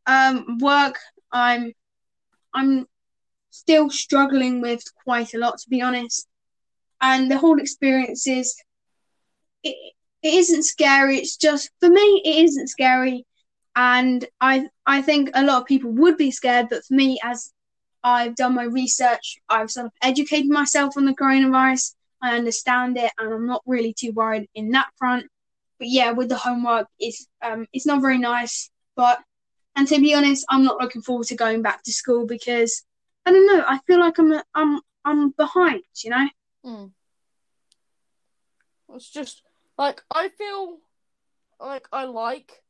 um, 0.05 0.57
work, 0.59 0.99
I'm, 1.31 1.71
I'm 2.53 2.85
still 3.49 3.89
struggling 3.89 4.59
with 4.59 4.83
quite 5.05 5.33
a 5.33 5.37
lot, 5.37 5.57
to 5.59 5.69
be 5.69 5.81
honest. 5.81 6.27
And 6.99 7.31
the 7.31 7.37
whole 7.37 7.61
experience 7.61 8.27
is, 8.27 8.61
it, 9.63 9.93
it 10.23 10.33
isn't 10.33 10.63
scary. 10.63 11.17
It's 11.17 11.37
just 11.37 11.69
for 11.79 11.89
me, 11.89 12.21
it 12.23 12.45
isn't 12.45 12.67
scary 12.67 13.25
and 13.75 14.25
I 14.39 14.67
I 14.85 15.01
think 15.01 15.29
a 15.33 15.43
lot 15.43 15.61
of 15.61 15.67
people 15.67 15.91
would 15.91 16.17
be 16.17 16.31
scared, 16.31 16.67
but 16.69 16.83
for 16.83 16.93
me, 16.93 17.19
as 17.23 17.53
I've 18.03 18.35
done 18.35 18.55
my 18.55 18.63
research, 18.63 19.37
I've 19.47 19.71
sort 19.71 19.87
of 19.87 19.91
educated 20.01 20.49
myself 20.49 20.97
on 20.97 21.05
the 21.05 21.13
coronavirus. 21.13 21.95
I 22.21 22.37
understand 22.37 22.97
it, 22.97 23.11
and 23.17 23.33
I'm 23.33 23.47
not 23.47 23.63
really 23.65 23.93
too 23.93 24.11
worried 24.11 24.49
in 24.55 24.71
that 24.71 24.89
front. 24.97 25.27
But 25.79 25.87
yeah, 25.89 26.11
with 26.11 26.29
the 26.29 26.37
homework, 26.37 26.87
it's 26.99 27.27
um 27.41 27.67
it's 27.73 27.85
not 27.85 28.01
very 28.01 28.17
nice. 28.17 28.69
But 28.95 29.19
and 29.75 29.87
to 29.87 29.99
be 29.99 30.13
honest, 30.13 30.45
I'm 30.49 30.63
not 30.63 30.81
looking 30.81 31.01
forward 31.01 31.27
to 31.27 31.35
going 31.35 31.61
back 31.61 31.83
to 31.83 31.93
school 31.93 32.25
because 32.27 32.83
I 33.25 33.31
don't 33.31 33.47
know. 33.47 33.63
I 33.65 33.79
feel 33.87 33.99
like 33.99 34.19
I'm 34.19 34.33
I'm 34.53 34.81
I'm 35.05 35.29
behind. 35.31 35.83
You 36.03 36.09
know. 36.09 36.29
Mm. 36.65 36.91
It's 38.93 39.09
just 39.09 39.41
like 39.81 40.03
I 40.11 40.29
feel 40.29 40.77
like 41.59 41.87
I 41.91 42.05
like 42.05 42.61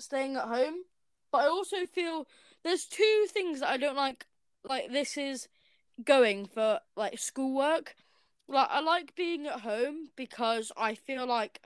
staying 0.00 0.34
at 0.36 0.48
home, 0.48 0.74
but 1.30 1.42
I 1.42 1.46
also 1.46 1.86
feel 1.86 2.26
there's 2.64 2.86
two 2.86 3.26
things 3.28 3.60
that 3.60 3.68
I 3.68 3.76
don't 3.76 3.96
like. 3.96 4.26
Like 4.64 4.90
this 4.90 5.16
is 5.16 5.48
going 6.04 6.46
for 6.46 6.80
like 6.96 7.18
schoolwork. 7.20 7.94
Like 8.48 8.68
I 8.68 8.80
like 8.80 9.14
being 9.14 9.46
at 9.46 9.60
home 9.60 10.08
because 10.16 10.72
I 10.76 10.96
feel 10.96 11.24
like 11.26 11.60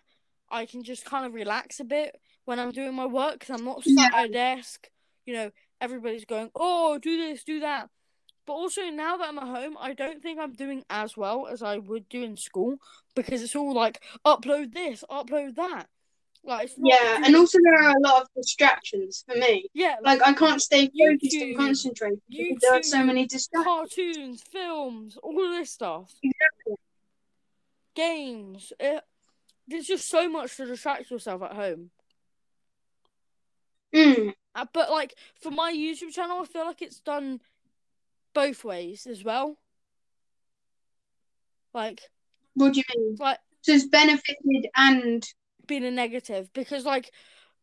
I 0.51 0.67
can 0.67 0.83
just 0.83 1.07
kind 1.07 1.25
of 1.25 1.33
relax 1.33 1.81
a 1.81 1.85
bit 1.85 2.21
when 2.45 2.61
I'm 2.61 2.73
doing 2.73 2.95
my 2.95 3.07
work 3.07 3.41
because 3.41 3.59
I'm 3.59 3.65
not 3.65 3.85
sat 3.85 4.11
Yeah. 4.13 4.19
at 4.21 4.27
a 4.27 4.33
desk. 4.33 4.91
You 5.25 5.35
know, 5.35 5.51
everybody's 5.81 6.27
going, 6.27 6.51
"Oh, 6.55 6.99
do 6.99 7.17
this, 7.17 7.43
do 7.43 7.61
that." 7.61 7.89
But 8.47 8.53
also 8.53 8.83
now 8.83 9.17
that 9.17 9.29
I'm 9.29 9.39
at 9.39 9.45
home, 9.45 9.77
I 9.81 9.93
don't 9.93 10.23
think 10.23 10.39
I'm 10.39 10.53
doing 10.53 10.85
as 10.89 11.17
well 11.17 11.49
as 11.49 11.63
I 11.63 11.79
would 11.79 12.09
do 12.09 12.23
in 12.23 12.37
school 12.37 12.77
because 13.17 13.43
it's 13.43 13.57
all 13.57 13.75
like 13.75 14.01
upload 14.25 14.73
this, 14.73 15.03
upload 15.11 15.57
that. 15.57 15.89
Like 16.45 16.71
Yeah, 16.79 17.21
and 17.25 17.35
also 17.35 17.59
there 17.61 17.75
are 17.75 17.97
a 17.97 18.01
lot 18.01 18.23
of 18.23 18.29
distractions 18.37 19.25
for 19.29 19.37
me. 19.37 19.69
yeah, 19.75 19.97
Like 20.01 20.23
I 20.25 20.33
can't 20.33 20.63
stay 20.63 20.87
focused 20.87 21.35
and 21.35 21.57
YouTube, 21.57 21.57
concentrate 21.57 22.19
because 22.29 22.59
there 22.61 22.75
are 22.79 22.83
so 22.85 23.03
many 23.03 23.27
distractions. 23.27 23.65
cartoons, 23.67 24.43
films, 24.43 25.19
all 25.25 25.45
of 25.45 25.51
this 25.51 25.71
stuff, 25.71 26.13
Exactly. 26.23 26.77
games. 27.97 28.73
It, 28.79 29.03
there's 29.67 29.87
just 29.87 30.09
so 30.09 30.29
much 30.29 30.57
to 30.59 30.67
distract 30.67 31.11
yourself 31.11 31.43
at 31.43 31.55
home. 31.55 31.91
Mm. 33.93 34.35
Uh, 34.55 34.67
but 34.73 34.91
like 34.91 35.15
for 35.41 35.51
my 35.51 35.73
YouTube 35.73 36.13
channel, 36.13 36.41
I 36.41 36.45
feel 36.45 36.65
like 36.65 36.81
it's 36.83 37.01
done 37.01 37.41
both 38.37 38.65
ways 38.65 39.07
as 39.07 39.25
well. 39.25 39.57
Like, 41.73 42.01
What 42.55 42.75
do 42.75 42.81
you 42.81 42.85
mean? 42.95 43.17
like 43.19 43.39
So 43.63 43.73
it's 43.73 43.87
benefited 43.87 44.69
and 44.77 45.27
been 45.67 45.85
a 45.85 45.91
negative 45.91 46.51
because 46.53 46.85
like 46.85 47.11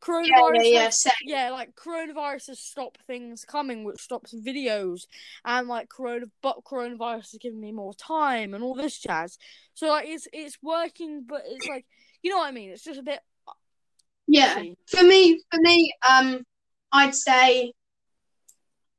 coronavirus, 0.02 0.56
yeah, 0.56 0.62
yeah, 0.64 0.84
has- 0.86 1.02
same. 1.02 1.14
yeah, 1.26 1.50
like 1.52 1.76
coronavirus 1.76 2.48
has 2.48 2.60
stopped 2.60 3.02
things 3.08 3.46
coming, 3.46 3.84
which 3.84 4.02
stops 4.02 4.34
videos, 4.34 5.06
and 5.46 5.68
like 5.68 5.90
corona, 5.90 6.26
but 6.42 6.64
coronavirus 6.66 7.32
has 7.32 7.40
given 7.40 7.60
me 7.62 7.72
more 7.72 7.94
time 7.94 8.54
and 8.54 8.64
all 8.64 8.76
this 8.76 8.98
jazz. 9.00 9.38
So 9.76 9.88
like 9.88 10.08
it's 10.08 10.28
it's 10.34 10.58
working, 10.62 11.24
but 11.28 11.44
it's 11.46 11.68
like 11.68 11.86
you 12.24 12.32
know 12.32 12.38
what 12.38 12.48
I 12.48 12.52
mean. 12.52 12.72
It's 12.72 12.84
just 12.84 13.00
a 13.00 13.04
bit. 13.04 13.20
Yeah. 14.28 14.56
iffy. 14.60 14.76
For 14.88 15.04
me, 15.04 15.42
for 15.52 15.60
me, 15.62 15.94
um, 16.10 16.44
I'd 16.92 17.14
say, 17.16 17.74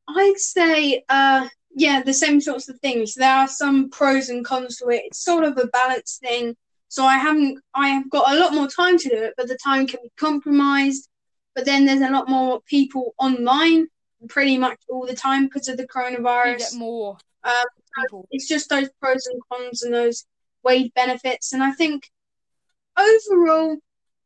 I'd 0.09 0.39
say, 0.39 1.03
uh, 1.09 1.49
yeah, 1.75 2.03
the 2.03 2.15
same 2.15 2.41
sorts 2.41 2.69
of 2.69 2.79
things. 2.81 3.15
There 3.15 3.31
are 3.31 3.49
some 3.49 3.91
pros 3.91 4.29
and 4.29 4.45
cons 4.45 4.77
to 4.79 4.89
it. 4.89 5.03
It's 5.07 5.25
sort 5.25 5.45
of 5.45 5.59
a 5.59 5.67
balance 5.67 6.19
thing. 6.23 6.57
So 6.89 7.05
I 7.05 7.17
haven't, 7.17 7.59
I 7.75 7.89
have 7.89 8.09
got 8.09 8.33
a 8.33 8.39
lot 8.39 8.55
more 8.55 8.69
time 8.69 8.99
to 8.99 9.09
do 9.09 9.17
it, 9.17 9.35
but 9.37 9.49
the 9.49 9.59
time 9.63 9.87
can 9.87 10.01
be 10.03 10.13
compromised. 10.17 11.09
But 11.55 11.65
then 11.65 11.85
there's 11.85 12.01
a 12.01 12.11
lot 12.11 12.29
more 12.29 12.61
people 12.67 13.15
online 13.19 13.89
pretty 14.29 14.57
much 14.57 14.79
all 14.89 15.07
the 15.07 15.15
time 15.15 15.45
because 15.45 15.69
of 15.69 15.77
the 15.77 15.83
You 15.83 15.89
coronavirus. 15.89 16.59
get 16.59 16.75
more 16.75 17.19
Um, 17.43 18.25
it's 18.31 18.49
just 18.49 18.69
those 18.71 18.89
pros 19.01 19.27
and 19.27 19.41
cons 19.51 19.83
and 19.83 19.93
those 19.93 20.25
weighed 20.63 20.93
benefits. 20.95 21.53
And 21.53 21.63
I 21.63 21.73
think 21.73 22.11
overall, 22.97 23.77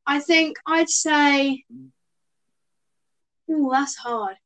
I 0.06 0.20
think 0.20 0.56
I'd 0.66 0.88
say, 0.88 1.64
oh, 3.50 3.70
that's 3.72 3.96
hard. 3.96 4.36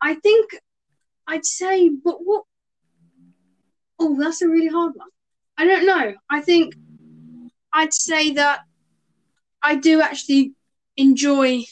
I 0.00 0.14
think 0.14 0.50
I'd 1.32 1.46
say, 1.46 1.88
but 1.88 2.16
what? 2.22 2.44
Oh, 3.98 4.18
that's 4.20 4.42
a 4.42 4.48
really 4.48 4.68
hard 4.68 4.92
one. 4.94 5.08
I 5.56 5.64
don't 5.64 5.86
know. 5.86 6.12
I 6.28 6.42
think 6.42 6.74
I'd 7.72 7.94
say 7.94 8.32
that 8.32 8.60
I 9.62 9.76
do 9.76 10.02
actually 10.02 10.52
enjoy 10.98 11.64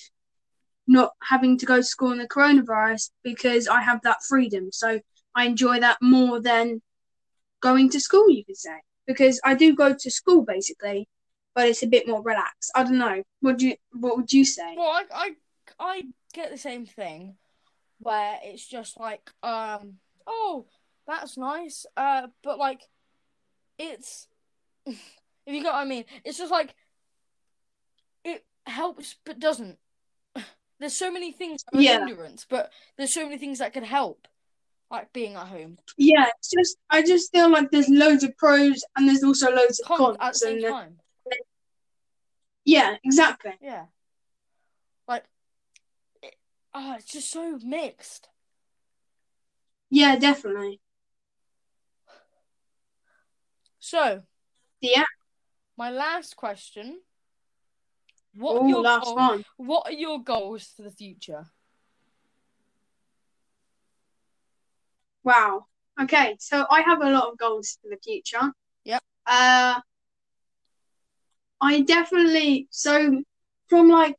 not 0.86 1.12
having 1.22 1.58
to 1.58 1.66
go 1.66 1.76
to 1.76 1.82
school 1.82 2.10
in 2.12 2.18
the 2.18 2.26
coronavirus 2.26 3.10
because 3.22 3.68
I 3.68 3.82
have 3.82 4.00
that 4.04 4.22
freedom. 4.26 4.70
So 4.72 5.00
I 5.34 5.44
enjoy 5.44 5.78
that 5.80 5.98
more 6.00 6.40
than 6.40 6.80
going 7.60 7.90
to 7.90 8.00
school, 8.00 8.30
you 8.30 8.46
could 8.46 8.56
say. 8.56 8.80
Because 9.06 9.42
I 9.44 9.52
do 9.54 9.76
go 9.76 9.92
to 9.92 10.10
school 10.10 10.42
basically, 10.42 11.06
but 11.54 11.68
it's 11.68 11.82
a 11.82 11.86
bit 11.86 12.08
more 12.08 12.22
relaxed. 12.22 12.72
I 12.74 12.84
don't 12.84 12.96
know. 12.96 13.22
What 13.40 13.58
do 13.58 13.68
you 13.68 13.76
what 13.92 14.16
would 14.16 14.32
you 14.32 14.46
say? 14.46 14.74
Well, 14.74 14.88
I 14.88 15.04
I 15.12 15.30
I 15.78 16.02
get 16.32 16.50
the 16.50 16.56
same 16.56 16.86
thing, 16.86 17.36
where 18.00 18.38
it's 18.42 18.66
just 18.66 18.98
like 18.98 19.30
um 19.42 19.94
oh 20.26 20.66
that's 21.06 21.36
nice 21.38 21.86
uh 21.96 22.26
but 22.42 22.58
like 22.58 22.82
it's 23.78 24.26
if 24.86 24.98
you 25.46 25.62
get 25.62 25.72
what 25.72 25.74
I 25.74 25.84
mean 25.84 26.04
it's 26.24 26.38
just 26.38 26.50
like 26.52 26.74
it 28.24 28.44
helps 28.66 29.16
but 29.24 29.38
doesn't. 29.38 29.78
There's 30.80 30.96
so 30.96 31.10
many 31.10 31.32
things 31.32 31.62
Yeah. 31.72 32.06
hindrance, 32.06 32.46
but 32.48 32.72
there's 32.96 33.12
so 33.12 33.24
many 33.24 33.36
things 33.36 33.58
that 33.58 33.74
could 33.74 33.82
help, 33.84 34.26
like 34.90 35.12
being 35.12 35.34
at 35.34 35.46
home. 35.48 35.76
Yeah, 35.98 36.26
it's 36.38 36.50
just 36.50 36.78
I 36.88 37.02
just 37.02 37.30
feel 37.32 37.50
like 37.50 37.70
there's 37.70 37.88
loads 37.90 38.24
of 38.24 38.34
pros 38.38 38.82
and 38.96 39.06
there's 39.06 39.22
also 39.22 39.50
loads 39.50 39.78
of 39.80 39.86
Cons 39.86 40.16
at 40.20 40.32
the 40.32 40.38
same 40.38 40.64
and, 40.64 40.72
time. 40.74 40.96
yeah, 42.64 42.96
exactly. 43.04 43.52
Yeah. 43.60 43.84
Oh, 46.72 46.94
it's 46.94 47.12
just 47.12 47.30
so 47.30 47.58
mixed. 47.62 48.28
Yeah, 49.90 50.16
definitely. 50.16 50.80
So, 53.78 54.22
Yeah. 54.80 55.04
my 55.76 55.90
last 55.90 56.36
question. 56.36 57.00
What 58.34 58.56
Oh, 58.56 58.64
are 58.64 58.68
your 58.68 58.82
last 58.82 59.04
goals, 59.06 59.16
one. 59.16 59.44
What 59.56 59.86
are 59.86 59.92
your 59.92 60.22
goals 60.22 60.68
for 60.76 60.82
the 60.82 60.90
future? 60.90 61.46
Wow. 65.24 65.66
Okay, 66.00 66.36
so 66.38 66.66
I 66.70 66.82
have 66.82 67.02
a 67.02 67.10
lot 67.10 67.30
of 67.30 67.38
goals 67.38 67.78
for 67.82 67.88
the 67.88 67.98
future. 68.02 68.52
Yep. 68.84 69.02
Uh, 69.26 69.80
I 71.60 71.80
definitely 71.82 72.68
so 72.70 73.22
from 73.68 73.88
like 73.88 74.16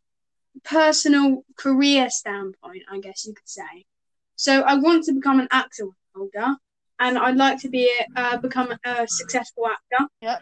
personal 0.64 1.44
career 1.58 2.10
standpoint, 2.10 2.84
I 2.92 3.00
guess 3.00 3.26
you 3.26 3.34
could 3.34 3.48
say. 3.50 3.86
So 4.36 4.62
I 4.62 4.76
want 4.76 5.06
to 5.06 5.14
become 5.14 5.40
an 5.40 5.48
actor 5.52 5.88
older, 6.16 6.56
and 7.00 7.18
I'd 7.18 7.38
like 7.38 7.60
to 7.62 7.70
be 7.70 7.90
a, 8.16 8.20
uh, 8.20 8.38
become 8.38 8.74
a 8.86 9.08
successful 9.08 9.68
actor. 9.68 10.08
Yep. 10.22 10.42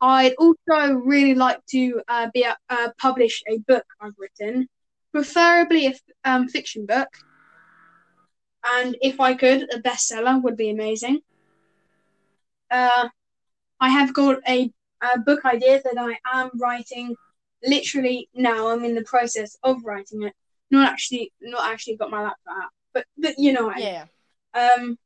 I'd 0.00 0.34
also 0.38 0.94
really 0.94 1.34
like 1.34 1.64
to 1.70 2.02
uh, 2.08 2.28
be 2.32 2.42
a, 2.42 2.56
uh, 2.70 2.88
publish 2.98 3.42
a 3.48 3.58
book 3.58 3.84
I've 4.00 4.14
written, 4.18 4.68
preferably 5.12 5.86
a 5.86 5.90
f- 5.90 6.00
um, 6.24 6.48
fiction 6.48 6.86
book. 6.86 7.08
And 8.64 8.96
if 9.00 9.20
I 9.20 9.34
could, 9.34 9.72
a 9.72 9.80
bestseller 9.80 10.42
would 10.42 10.56
be 10.56 10.70
amazing. 10.70 11.20
Uh, 12.70 13.08
I 13.80 13.88
have 13.88 14.12
got 14.12 14.38
a, 14.48 14.70
a 15.02 15.18
book 15.18 15.44
idea 15.44 15.80
that 15.82 15.98
I 15.98 16.18
am 16.32 16.50
writing 16.58 17.16
literally 17.62 18.28
now. 18.34 18.68
I'm 18.68 18.84
in 18.84 18.94
the 18.94 19.04
process 19.04 19.56
of 19.62 19.84
writing 19.84 20.22
it. 20.22 20.34
Not 20.70 20.90
actually, 20.90 21.32
not 21.40 21.70
actually 21.70 21.96
got 21.96 22.10
my 22.10 22.22
laptop 22.22 22.54
out, 22.62 22.70
but 22.92 23.06
but 23.16 23.34
you 23.38 23.52
know 23.52 23.70
I. 23.70 23.78
Yeah. 23.78 24.04
Um, 24.54 24.98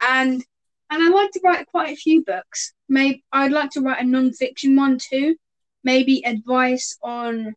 and 0.00 0.44
and 0.90 1.02
I 1.02 1.08
like 1.08 1.30
to 1.32 1.40
write 1.44 1.66
quite 1.66 1.92
a 1.92 1.96
few 1.96 2.24
books. 2.24 2.72
Maybe 2.88 3.24
I'd 3.32 3.52
like 3.52 3.70
to 3.70 3.80
write 3.80 4.02
a 4.02 4.06
non-fiction 4.06 4.76
one 4.76 4.98
too. 4.98 5.36
Maybe 5.84 6.24
advice 6.24 6.98
on 7.02 7.54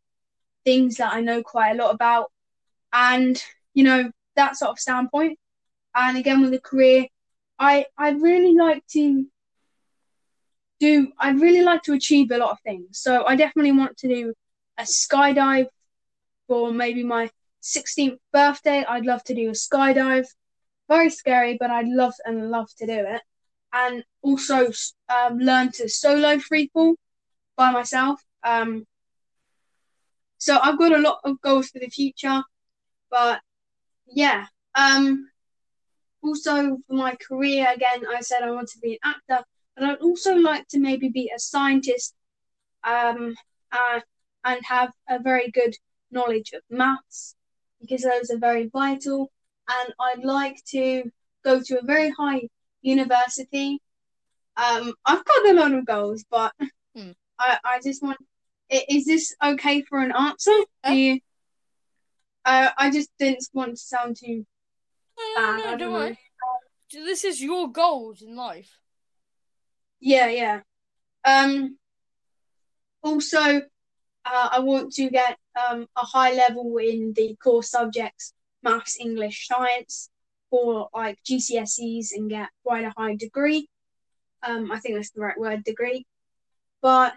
things 0.64 0.98
that 0.98 1.14
I 1.14 1.22
know 1.22 1.42
quite 1.42 1.72
a 1.72 1.82
lot 1.84 1.94
about, 1.94 2.32
and 2.94 3.42
you 3.74 3.84
know 3.84 4.12
that 4.36 4.58
sort 4.58 4.72
of 4.72 4.80
standpoint. 4.80 5.40
And 5.94 6.18
again, 6.18 6.42
with 6.42 6.54
a 6.54 6.60
career, 6.60 7.08
I 7.60 7.86
I'd 7.98 8.22
really 8.22 8.56
like 8.56 8.86
to 8.92 9.26
do. 10.82 11.12
I'd 11.18 11.40
really 11.40 11.62
like 11.62 11.84
to 11.84 11.94
achieve 11.94 12.32
a 12.32 12.38
lot 12.38 12.52
of 12.52 12.60
things. 12.62 13.00
So 13.00 13.26
I 13.26 13.36
definitely 13.38 13.72
want 13.72 13.98
to 14.00 14.08
do 14.10 14.34
a 14.78 14.84
skydive 14.84 15.68
for 16.48 16.72
maybe 16.72 17.04
my 17.04 17.30
16th 17.64 18.18
birthday. 18.34 18.84
I'd 18.84 19.06
love 19.06 19.24
to 19.26 19.36
do 19.36 19.50
a 19.50 19.54
skydive 19.54 20.28
very 20.92 21.10
scary, 21.10 21.56
but 21.58 21.72
I'd 21.72 21.88
love 21.88 22.14
and 22.26 22.52
love 22.52 22.68
to 22.80 22.86
do 22.86 23.00
it. 23.16 23.22
And 23.72 24.04
also 24.22 24.72
um, 25.08 25.40
learn 25.40 25.72
to 25.74 25.88
solo 25.88 26.36
freefall 26.38 26.96
by 27.56 27.72
myself. 27.72 28.22
Um, 28.44 28.86
so 30.38 30.60
I've 30.62 30.78
got 30.78 30.92
a 30.92 30.98
lot 30.98 31.20
of 31.24 31.40
goals 31.40 31.70
for 31.70 31.80
the 31.80 31.88
future, 31.88 32.42
but 33.10 33.40
yeah. 34.08 34.48
Um, 34.76 35.30
also 36.22 36.78
for 36.88 36.94
my 36.94 37.16
career, 37.16 37.68
again, 37.74 38.02
I 38.14 38.20
said 38.22 38.44
I 38.44 38.52
want 38.52 38.68
to 38.70 38.80
be 38.80 39.00
an 39.02 39.14
actor, 39.14 39.46
but 39.76 39.84
I'd 39.86 40.00
also 40.00 40.36
like 40.36 40.68
to 40.70 40.80
maybe 40.80 41.10
be 41.10 41.32
a 41.36 41.40
scientist, 41.40 42.14
um, 42.84 43.36
uh, 43.72 44.00
and 44.44 44.60
have 44.66 44.92
a 45.10 45.20
very 45.20 45.50
good 45.52 45.76
knowledge 46.12 46.52
of 46.54 46.62
maths 46.70 47.36
because 47.80 48.02
those 48.02 48.30
are 48.32 48.38
very 48.38 48.68
vital 48.68 49.32
and 49.70 49.94
I'd 50.00 50.24
like 50.24 50.64
to 50.70 51.04
go 51.44 51.62
to 51.62 51.80
a 51.80 51.86
very 51.86 52.12
high 52.12 52.42
university. 52.82 53.80
Um, 54.58 54.94
I've 55.06 55.24
got 55.24 55.50
a 55.50 55.54
lot 55.54 55.74
of 55.74 55.86
goals, 55.86 56.26
but 56.30 56.54
Hmm. 56.96 57.12
I, 57.40 57.58
I 57.64 57.80
just 57.80 58.04
want. 58.04 58.18
Is 58.70 59.06
this 59.06 59.34
okay 59.42 59.82
for 59.84 60.00
an 60.00 60.12
answer? 60.12 60.52
Yeah. 60.84 60.92
You, 60.92 61.20
uh, 62.46 62.70
I 62.78 62.92
just 62.92 63.10
didn't 63.18 63.48
want 63.54 63.72
to 63.72 63.78
sound 63.78 64.18
too. 64.18 64.46
No, 65.18 65.36
bad, 65.36 65.58
no, 65.58 65.72
no, 65.72 65.78
don't 65.78 65.94
worry. 65.94 66.20
This 66.92 67.24
is 67.24 67.42
your 67.42 67.72
goals 67.72 68.22
in 68.22 68.36
life. 68.36 68.81
Yeah, 70.02 70.28
yeah. 70.30 70.62
Um. 71.24 71.78
Also, 73.04 73.40
uh, 73.40 74.50
I 74.52 74.60
want 74.60 74.92
to 74.94 75.10
get 75.10 75.38
um 75.56 75.88
a 75.96 76.06
high 76.06 76.34
level 76.34 76.78
in 76.78 77.14
the 77.16 77.36
core 77.42 77.64
subjects, 77.64 78.34
maths, 78.64 78.98
English, 79.00 79.48
science, 79.48 80.10
for 80.50 80.90
like 80.94 81.18
GCSEs 81.24 82.10
and 82.14 82.30
get 82.30 82.50
quite 82.66 82.86
a 82.86 82.94
high 82.98 83.16
degree. 83.16 83.68
Um, 84.44 84.72
I 84.72 84.80
think 84.80 84.96
that's 84.96 85.12
the 85.12 85.22
right 85.22 85.38
word, 85.40 85.64
degree. 85.64 86.06
But 86.82 87.14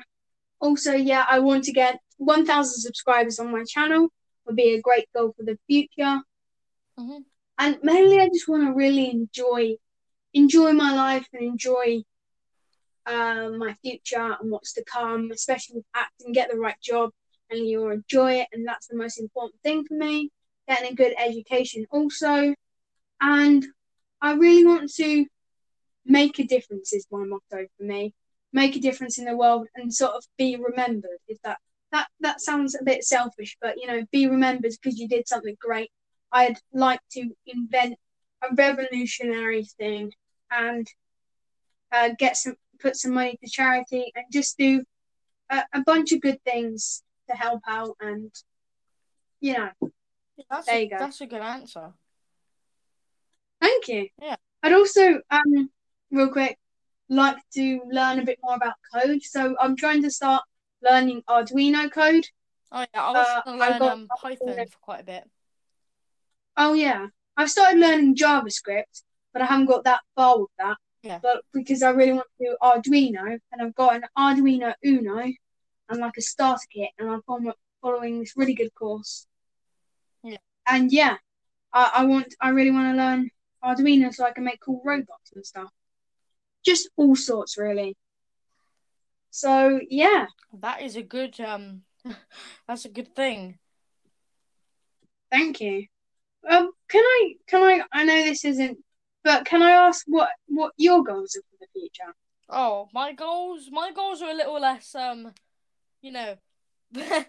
also, 0.61 0.93
yeah, 0.93 1.25
I 1.29 1.41
want 1.41 1.65
to 1.65 1.73
get 1.73 1.99
1,000 2.19 2.81
subscribers 2.81 3.39
on 3.39 3.51
my 3.51 3.65
channel. 3.65 4.09
Would 4.47 4.57
be 4.57 4.75
a 4.75 4.81
great 4.83 5.09
goal 5.15 5.33
for 5.37 5.43
the 5.43 5.59
future. 5.67 6.21
Mhm. 6.99 7.25
And 7.59 7.79
mainly, 7.83 8.21
I 8.21 8.29
just 8.29 8.47
want 8.47 8.65
to 8.67 8.75
really 8.75 9.11
enjoy, 9.11 9.77
enjoy 10.35 10.73
my 10.73 10.95
life 10.95 11.27
and 11.33 11.43
enjoy 11.43 12.05
uh, 13.07 13.51
my 13.57 13.75
future 13.83 14.37
and 14.41 14.51
what's 14.51 14.73
to 14.75 14.85
come, 14.85 15.31
especially 15.33 15.77
with 15.77 15.85
acting. 15.95 16.33
Get 16.33 16.51
the 16.51 16.59
right 16.59 16.81
job 16.83 17.11
and 17.51 17.67
you'll 17.67 17.91
enjoy 17.91 18.41
it, 18.41 18.49
and 18.53 18.67
that's 18.67 18.87
the 18.87 18.97
most 18.97 19.19
important 19.19 19.61
thing 19.63 19.85
for 19.85 19.95
me. 19.95 20.31
Getting 20.69 20.93
a 20.93 20.95
good 20.95 21.15
education 21.19 21.87
also, 21.91 22.55
and 23.21 23.65
I 24.21 24.33
really 24.33 24.65
want 24.65 24.91
to 24.95 25.27
make 26.07 26.39
a 26.39 26.45
difference 26.45 26.93
is 26.93 27.07
my 27.11 27.25
motto 27.25 27.67
for 27.77 27.85
me. 27.85 28.15
Make 28.53 28.77
a 28.77 28.81
difference 28.81 29.19
in 29.19 29.25
the 29.25 29.37
world 29.37 29.67
and 29.75 29.93
sort 29.93 30.15
of 30.15 30.25
be 30.39 30.57
remembered. 30.57 31.19
If 31.29 31.41
that 31.43 31.59
that 31.93 32.09
that 32.21 32.41
sounds 32.41 32.75
a 32.75 32.85
bit 32.85 33.05
selfish, 33.05 33.57
but 33.61 33.77
you 33.79 33.87
know, 33.87 34.05
be 34.13 34.27
remembered 34.27 34.73
because 34.83 34.99
you 34.99 35.09
did 35.09 35.29
something 35.29 35.57
great. 35.61 35.91
I'd 36.33 36.59
like 36.73 37.01
to 37.13 37.31
invent 37.47 37.97
a 38.43 38.55
revolutionary 38.55 39.65
thing 39.65 40.13
and 40.51 40.87
uh, 41.93 42.11
get 42.19 42.37
some 42.37 42.57
put 42.85 42.97
some 42.97 43.15
money 43.15 43.37
to 43.43 43.49
charity 43.51 44.13
and 44.15 44.27
just 44.31 44.59
do 44.59 44.83
a, 45.51 45.63
a 45.73 45.81
bunch 45.81 46.13
of 46.13 46.21
good 46.21 46.39
things 46.45 47.03
to 47.31 47.35
help 47.35 47.63
out 47.67 47.97
and 48.01 48.31
you 49.41 49.55
know 49.55 49.71
That's 50.51 50.67
There 50.67 50.77
a, 50.77 50.83
you 50.83 50.91
go. 50.91 50.99
That's 50.99 51.21
a 51.23 51.27
good 51.27 51.41
answer. 51.41 51.93
thank 53.61 53.89
you 53.89 54.09
Yeah. 54.21 54.37
i'd 54.63 54.75
also 54.75 55.21
um 55.31 55.71
real 56.11 56.29
quick 56.29 56.59
like 57.09 57.39
to 57.55 57.81
learn 57.91 58.19
a 58.19 58.25
bit 58.25 58.39
more 58.43 58.57
about 58.57 58.75
code 58.95 59.23
so 59.23 59.57
i'm 59.61 59.77
trying 59.77 60.03
to 60.03 60.11
start 60.11 60.43
learning 60.83 61.23
arduino 61.29 61.91
code 61.91 62.27
Oh 62.77 62.85
yeah, 62.93 63.03
I 63.05 63.13
was 63.13 63.27
Uh, 63.29 63.43
gonna 63.45 63.59
learn 63.59 63.79
got- 63.79 63.93
um, 63.93 64.09
Python 64.21 64.67
for 64.73 64.79
quite 64.81 65.01
a 65.01 65.05
bit. 65.05 65.25
oh 66.57 66.73
yeah 66.75 67.07
i've 67.37 67.51
started 67.51 67.79
learning 67.79 68.17
javascript 68.17 69.03
but 69.33 69.41
i 69.43 69.47
haven't 69.47 69.67
got 69.67 69.85
that 69.85 70.01
far 70.17 70.41
with 70.41 70.51
that 70.59 70.77
Yeah. 71.05 71.19
but 71.23 71.43
because 71.53 71.83
i 71.83 71.91
really 71.91 72.13
want 72.13 72.27
to 72.39 72.47
do 72.47 72.57
arduino 72.63 73.39
and 73.53 73.63
i've 73.63 73.75
got 73.75 73.95
an 73.97 74.05
arduino 74.17 74.73
uno 74.85 75.19
and 75.89 76.01
like 76.01 76.17
a 76.17 76.23
starter 76.23 76.67
kit 76.73 76.91
and 76.99 77.11
i'm 77.11 77.21
following 77.83 78.21
this 78.21 78.33
really 78.37 78.55
good 78.55 78.75
course 78.75 79.27
Yeah. 80.23 80.39
and 80.67 80.91
yeah 80.91 81.17
I, 81.75 81.91
I 81.99 82.05
want 82.07 82.35
i 82.41 82.49
really 82.49 82.71
want 82.71 82.89
to 82.97 82.97
learn 83.03 83.31
arduino 83.63 84.15
so 84.15 84.25
i 84.25 84.33
can 84.33 84.45
make 84.45 84.61
cool 84.61 84.81
robots 84.85 85.33
and 85.35 85.45
stuff 85.45 85.71
just 86.65 86.89
all 86.97 87.15
sorts 87.15 87.59
really 87.59 87.95
so 89.31 89.79
yeah 89.91 90.27
That 90.61 90.81
is 90.83 90.97
a 90.97 91.03
good 91.03 91.39
um. 91.41 91.83
that's 92.69 92.87
a 92.87 92.89
good 92.99 93.15
thing. 93.15 93.59
thank 95.31 95.61
you 95.61 95.87
um 96.49 96.71
can 96.89 97.03
i 97.05 97.33
can 97.47 97.63
i 97.63 97.83
i 97.93 98.05
know 98.05 98.23
this 98.25 98.45
isn't 98.45 98.79
but 99.25 99.45
can 99.45 99.63
i 99.63 99.71
ask 99.73 100.05
what 100.07 100.29
what 100.47 100.73
your 100.77 101.03
goals 101.03 101.35
are 101.37 101.43
for 101.51 101.57
the 101.61 101.81
future 101.81 102.15
Oh, 102.49 102.89
my 102.93 103.13
goals. 103.13 103.69
My 103.71 103.91
goals 103.93 104.23
are 104.23 104.31
a 104.31 104.35
little 104.35 104.61
less 104.61 104.95
um, 104.95 105.33
you 106.03 106.13
know, 106.13 106.37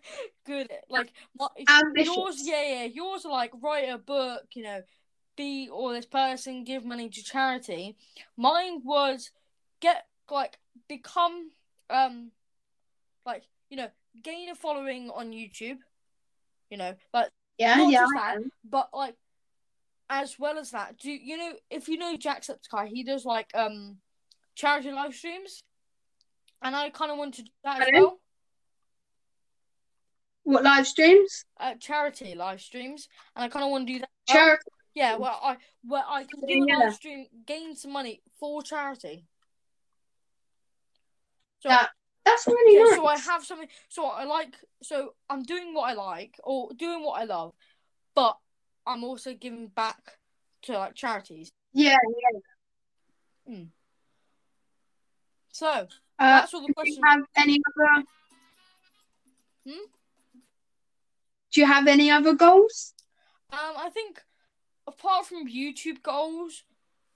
good. 0.46 0.70
Like 0.90 1.12
my, 1.38 1.48
Ambitious. 1.68 2.16
yours, 2.16 2.42
yeah, 2.44 2.64
yeah. 2.64 2.84
Yours 2.84 3.26
are 3.26 3.32
like 3.32 3.52
write 3.62 3.90
a 3.90 3.98
book. 3.98 4.44
You 4.54 4.64
know, 4.64 4.82
be 5.38 5.70
all 5.72 5.90
this 5.90 6.06
person, 6.06 6.64
give 6.64 6.86
money 6.86 7.10
to 7.10 7.24
charity. 7.24 7.96
Mine 8.38 8.82
was 8.84 9.32
get 9.80 10.06
like 10.30 10.58
become 10.88 11.50
um, 11.90 12.32
like 13.26 13.44
you 13.70 13.78
know, 13.78 13.88
gain 14.22 14.50
a 14.50 14.56
following 14.56 15.10
on 15.10 15.32
YouTube. 15.32 15.78
You 16.70 16.78
know, 16.78 16.94
like 17.14 17.30
yeah 17.58 17.88
yeah 17.88 18.06
that, 18.14 18.40
but 18.70 18.90
like 18.94 19.16
as 20.10 20.38
well 20.40 20.58
as 20.58 20.72
that, 20.72 20.98
do 20.98 21.12
you 21.12 21.38
know 21.38 21.54
if 21.70 21.88
you 21.88 21.98
know 21.98 22.16
Jacksepticeye, 22.16 22.88
he 22.88 23.04
does 23.04 23.26
like 23.26 23.50
um 23.56 23.98
charity 24.56 24.92
live 24.92 25.14
streams, 25.16 25.64
and 26.62 26.76
I 26.76 26.90
kind 26.90 27.12
of 27.12 27.18
want 27.18 27.34
to 27.36 27.44
do 27.44 27.52
that 27.64 27.82
as 27.82 27.88
well. 27.94 28.20
what 30.44 30.64
live 30.64 30.86
streams 30.86 31.44
Uh, 31.60 31.74
charity 31.80 32.36
live 32.36 32.62
streams, 32.62 33.08
and 33.36 33.44
I 33.46 33.50
kind 33.50 33.66
of 33.66 33.72
want 33.72 33.88
to 33.88 33.94
do 33.94 34.00
that. 34.00 34.10
as 34.30 34.36
well. 34.36 34.38
charity 34.38 34.64
Yeah, 34.94 35.16
well, 35.18 35.40
I 35.42 35.58
where 35.84 36.04
I 36.08 36.24
can 36.24 36.40
do 36.42 36.64
a 36.64 36.68
Yeah. 36.68 36.86
live 36.86 36.94
stream, 36.96 37.28
gain 37.46 37.76
some 37.76 37.92
money 37.92 38.22
for 38.40 38.62
charity. 38.62 39.26
So 41.62 41.70
That- 41.70 41.92
that's 42.26 42.48
really 42.48 42.76
yeah, 42.76 42.84
nice 42.84 42.96
so 42.96 43.06
I 43.06 43.18
have 43.18 43.46
something. 43.46 43.70
So 43.90 44.06
I 44.06 44.24
like. 44.26 44.56
So 44.84 45.16
I'm 45.30 45.44
doing 45.44 45.74
what 45.74 45.90
I 45.90 45.94
like 45.94 46.40
or 46.44 46.72
doing 46.74 47.04
what 47.04 47.20
I 47.22 47.26
love, 47.26 47.54
but 48.14 48.38
I'm 48.88 49.04
also 49.04 49.34
giving 49.34 49.68
back 49.68 50.18
to 50.64 50.74
like 50.74 50.96
charities. 50.96 51.52
yeah 51.74 51.98
So 55.52 55.68
uh, 55.68 55.88
that's 56.20 56.54
all 56.54 56.62
the 56.62 56.68
do 56.68 56.70
you 56.70 56.74
questions. 56.74 57.00
have 57.08 57.22
any 57.38 57.60
other 57.68 58.06
Hmm? 59.68 59.86
do 61.52 61.62
you 61.62 61.66
have 61.66 61.88
any 61.88 62.12
other 62.12 62.34
goals? 62.34 62.94
Um, 63.52 63.74
I 63.78 63.90
think 63.90 64.22
apart 64.86 65.26
from 65.26 65.48
YouTube 65.48 66.04
goals, 66.04 66.64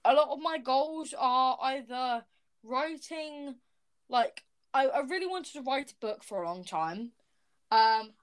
a 0.04 0.14
lot 0.14 0.30
of 0.30 0.40
my 0.40 0.56
goals 0.58 1.14
are 1.16 1.58
either 1.62 2.24
writing, 2.64 3.56
like 4.08 4.42
I, 4.72 4.86
I 4.86 5.00
really 5.00 5.26
wanted 5.26 5.52
to 5.52 5.62
write 5.62 5.92
a 5.92 5.94
book 6.00 6.24
for 6.24 6.42
a 6.42 6.46
long 6.46 6.64
time. 6.64 7.12
Um, 7.70 8.14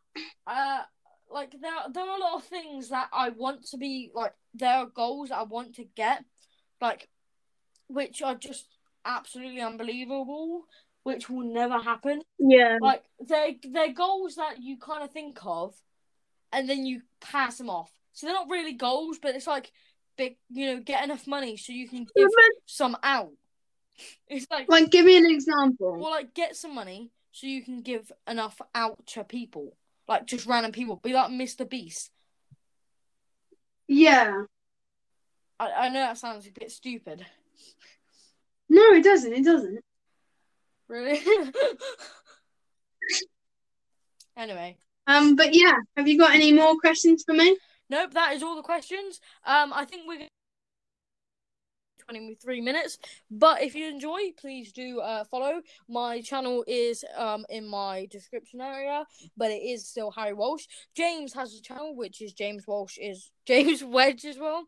uh, 0.47 0.83
like 1.31 1.51
there 1.59 1.71
there 1.93 2.03
are 2.03 2.17
a 2.17 2.19
lot 2.21 2.35
of 2.35 2.43
things 2.43 2.89
that 2.89 3.09
I 3.11 3.29
want 3.29 3.65
to 3.67 3.77
be 3.77 4.11
like 4.13 4.33
there 4.53 4.73
are 4.75 4.85
goals 4.85 5.31
I 5.31 5.43
want 5.43 5.75
to 5.75 5.85
get, 5.95 6.23
like, 6.81 7.09
which 7.87 8.21
are 8.21 8.35
just 8.35 8.67
absolutely 9.05 9.61
unbelievable, 9.61 10.63
which 11.03 11.29
will 11.29 11.53
never 11.53 11.79
happen. 11.79 12.21
Yeah. 12.39 12.77
Like 12.81 13.03
they're 13.19 13.53
they're 13.63 13.93
goals 13.93 14.35
that 14.35 14.61
you 14.61 14.77
kind 14.77 15.03
of 15.03 15.11
think 15.11 15.39
of, 15.45 15.75
and 16.51 16.69
then 16.69 16.85
you 16.85 17.01
pass 17.21 17.57
them 17.57 17.69
off. 17.69 17.91
So 18.13 18.25
they're 18.25 18.35
not 18.35 18.49
really 18.49 18.73
goals, 18.73 19.19
but 19.21 19.35
it's 19.35 19.47
like 19.47 19.71
big, 20.17 20.37
you 20.49 20.65
know, 20.65 20.79
get 20.81 21.03
enough 21.03 21.27
money 21.27 21.57
so 21.57 21.71
you 21.71 21.87
can 21.87 22.05
give 22.15 22.29
some 22.65 22.97
out. 23.03 23.31
It's 24.27 24.45
like 24.51 24.69
Like, 24.69 24.91
give 24.91 25.05
me 25.05 25.17
an 25.17 25.25
example. 25.25 25.97
well, 25.99 26.11
like 26.11 26.35
get 26.35 26.55
some 26.55 26.75
money 26.75 27.09
so 27.31 27.47
you 27.47 27.63
can 27.63 27.81
give 27.81 28.11
enough 28.27 28.59
out 28.75 29.05
to 29.07 29.23
people, 29.23 29.75
like 30.07 30.25
just 30.25 30.45
random 30.45 30.71
people. 30.71 30.97
Be 30.97 31.13
like 31.13 31.29
Mr. 31.31 31.69
Beast. 31.69 32.11
Yeah. 33.87 34.43
I, 35.59 35.71
I 35.71 35.89
know 35.89 35.99
that 35.99 36.17
sounds 36.17 36.45
a 36.47 36.51
bit 36.51 36.71
stupid. 36.71 37.25
No, 38.69 38.81
it 38.93 39.03
doesn't. 39.03 39.33
It 39.33 39.43
doesn't. 39.45 39.79
Really? 40.87 41.19
anyway, 44.37 44.77
Um, 45.07 45.35
but 45.35 45.53
yeah, 45.53 45.73
have 45.95 46.07
you 46.07 46.17
got 46.17 46.35
any 46.35 46.51
more 46.53 46.77
questions 46.79 47.23
for 47.25 47.33
me? 47.33 47.57
nope. 47.89 48.13
That 48.13 48.33
is 48.35 48.43
all 48.43 48.55
the 48.55 48.61
questions. 48.61 49.19
Um, 49.45 49.73
I 49.73 49.85
think 49.85 50.03
we're. 50.07 50.27
23 52.09 52.61
minutes. 52.61 52.97
But 53.29 53.61
if 53.61 53.75
you 53.75 53.87
enjoy 53.87 54.31
please 54.39 54.71
do 54.71 54.99
uh 54.99 55.23
follow. 55.25 55.61
My 55.89 56.21
channel 56.21 56.63
is 56.67 57.03
um 57.17 57.45
in 57.49 57.67
my 57.67 58.07
description 58.11 58.61
area 58.61 59.05
but 59.35 59.51
it 59.51 59.61
is 59.61 59.87
still 59.87 60.11
harry 60.11 60.33
walsh. 60.33 60.65
James 60.95 61.33
has 61.33 61.53
a 61.53 61.61
channel 61.61 61.95
which 61.95 62.21
is 62.21 62.33
james 62.33 62.65
walsh 62.67 62.97
is 62.97 63.31
james 63.47 63.83
wedge 63.83 64.25
as 64.25 64.37
well 64.37 64.65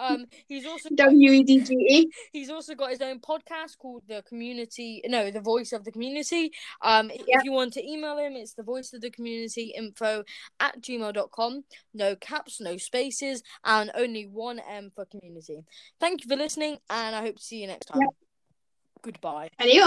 um 0.00 0.26
he's 0.48 0.66
also 0.66 0.88
W 0.94 1.32
E 1.32 1.42
D 1.44 1.60
G 1.60 1.74
E. 1.74 2.10
He's 2.32 2.50
also 2.50 2.74
got 2.74 2.90
his 2.90 3.00
own 3.02 3.20
podcast 3.20 3.76
called 3.78 4.02
The 4.08 4.22
Community. 4.28 5.02
No, 5.06 5.30
The 5.30 5.40
Voice 5.40 5.72
of 5.72 5.84
the 5.84 5.92
Community. 5.92 6.52
Um, 6.82 7.10
Yeah. 7.10 7.38
if 7.38 7.44
you 7.44 7.52
want 7.52 7.72
to 7.74 7.86
email 7.86 8.16
him, 8.18 8.34
it's 8.36 8.54
the 8.54 8.62
voice 8.62 8.92
of 8.92 9.00
the 9.00 9.10
community 9.10 9.72
info 9.76 10.24
at 10.60 10.80
gmail.com. 10.80 11.64
No 11.92 12.16
caps, 12.16 12.60
no 12.60 12.76
spaces, 12.76 13.42
and 13.64 13.90
only 13.94 14.26
one 14.26 14.60
M 14.60 14.90
for 14.94 15.04
community. 15.04 15.64
Thank 15.98 16.22
you 16.24 16.28
for 16.28 16.36
listening, 16.36 16.78
and 16.88 17.14
I 17.16 17.20
hope 17.22 17.36
to 17.36 17.42
see 17.42 17.60
you 17.60 17.66
next 17.66 17.86
time. 17.86 18.00
Yeah. 18.02 18.08
Goodbye. 19.02 19.50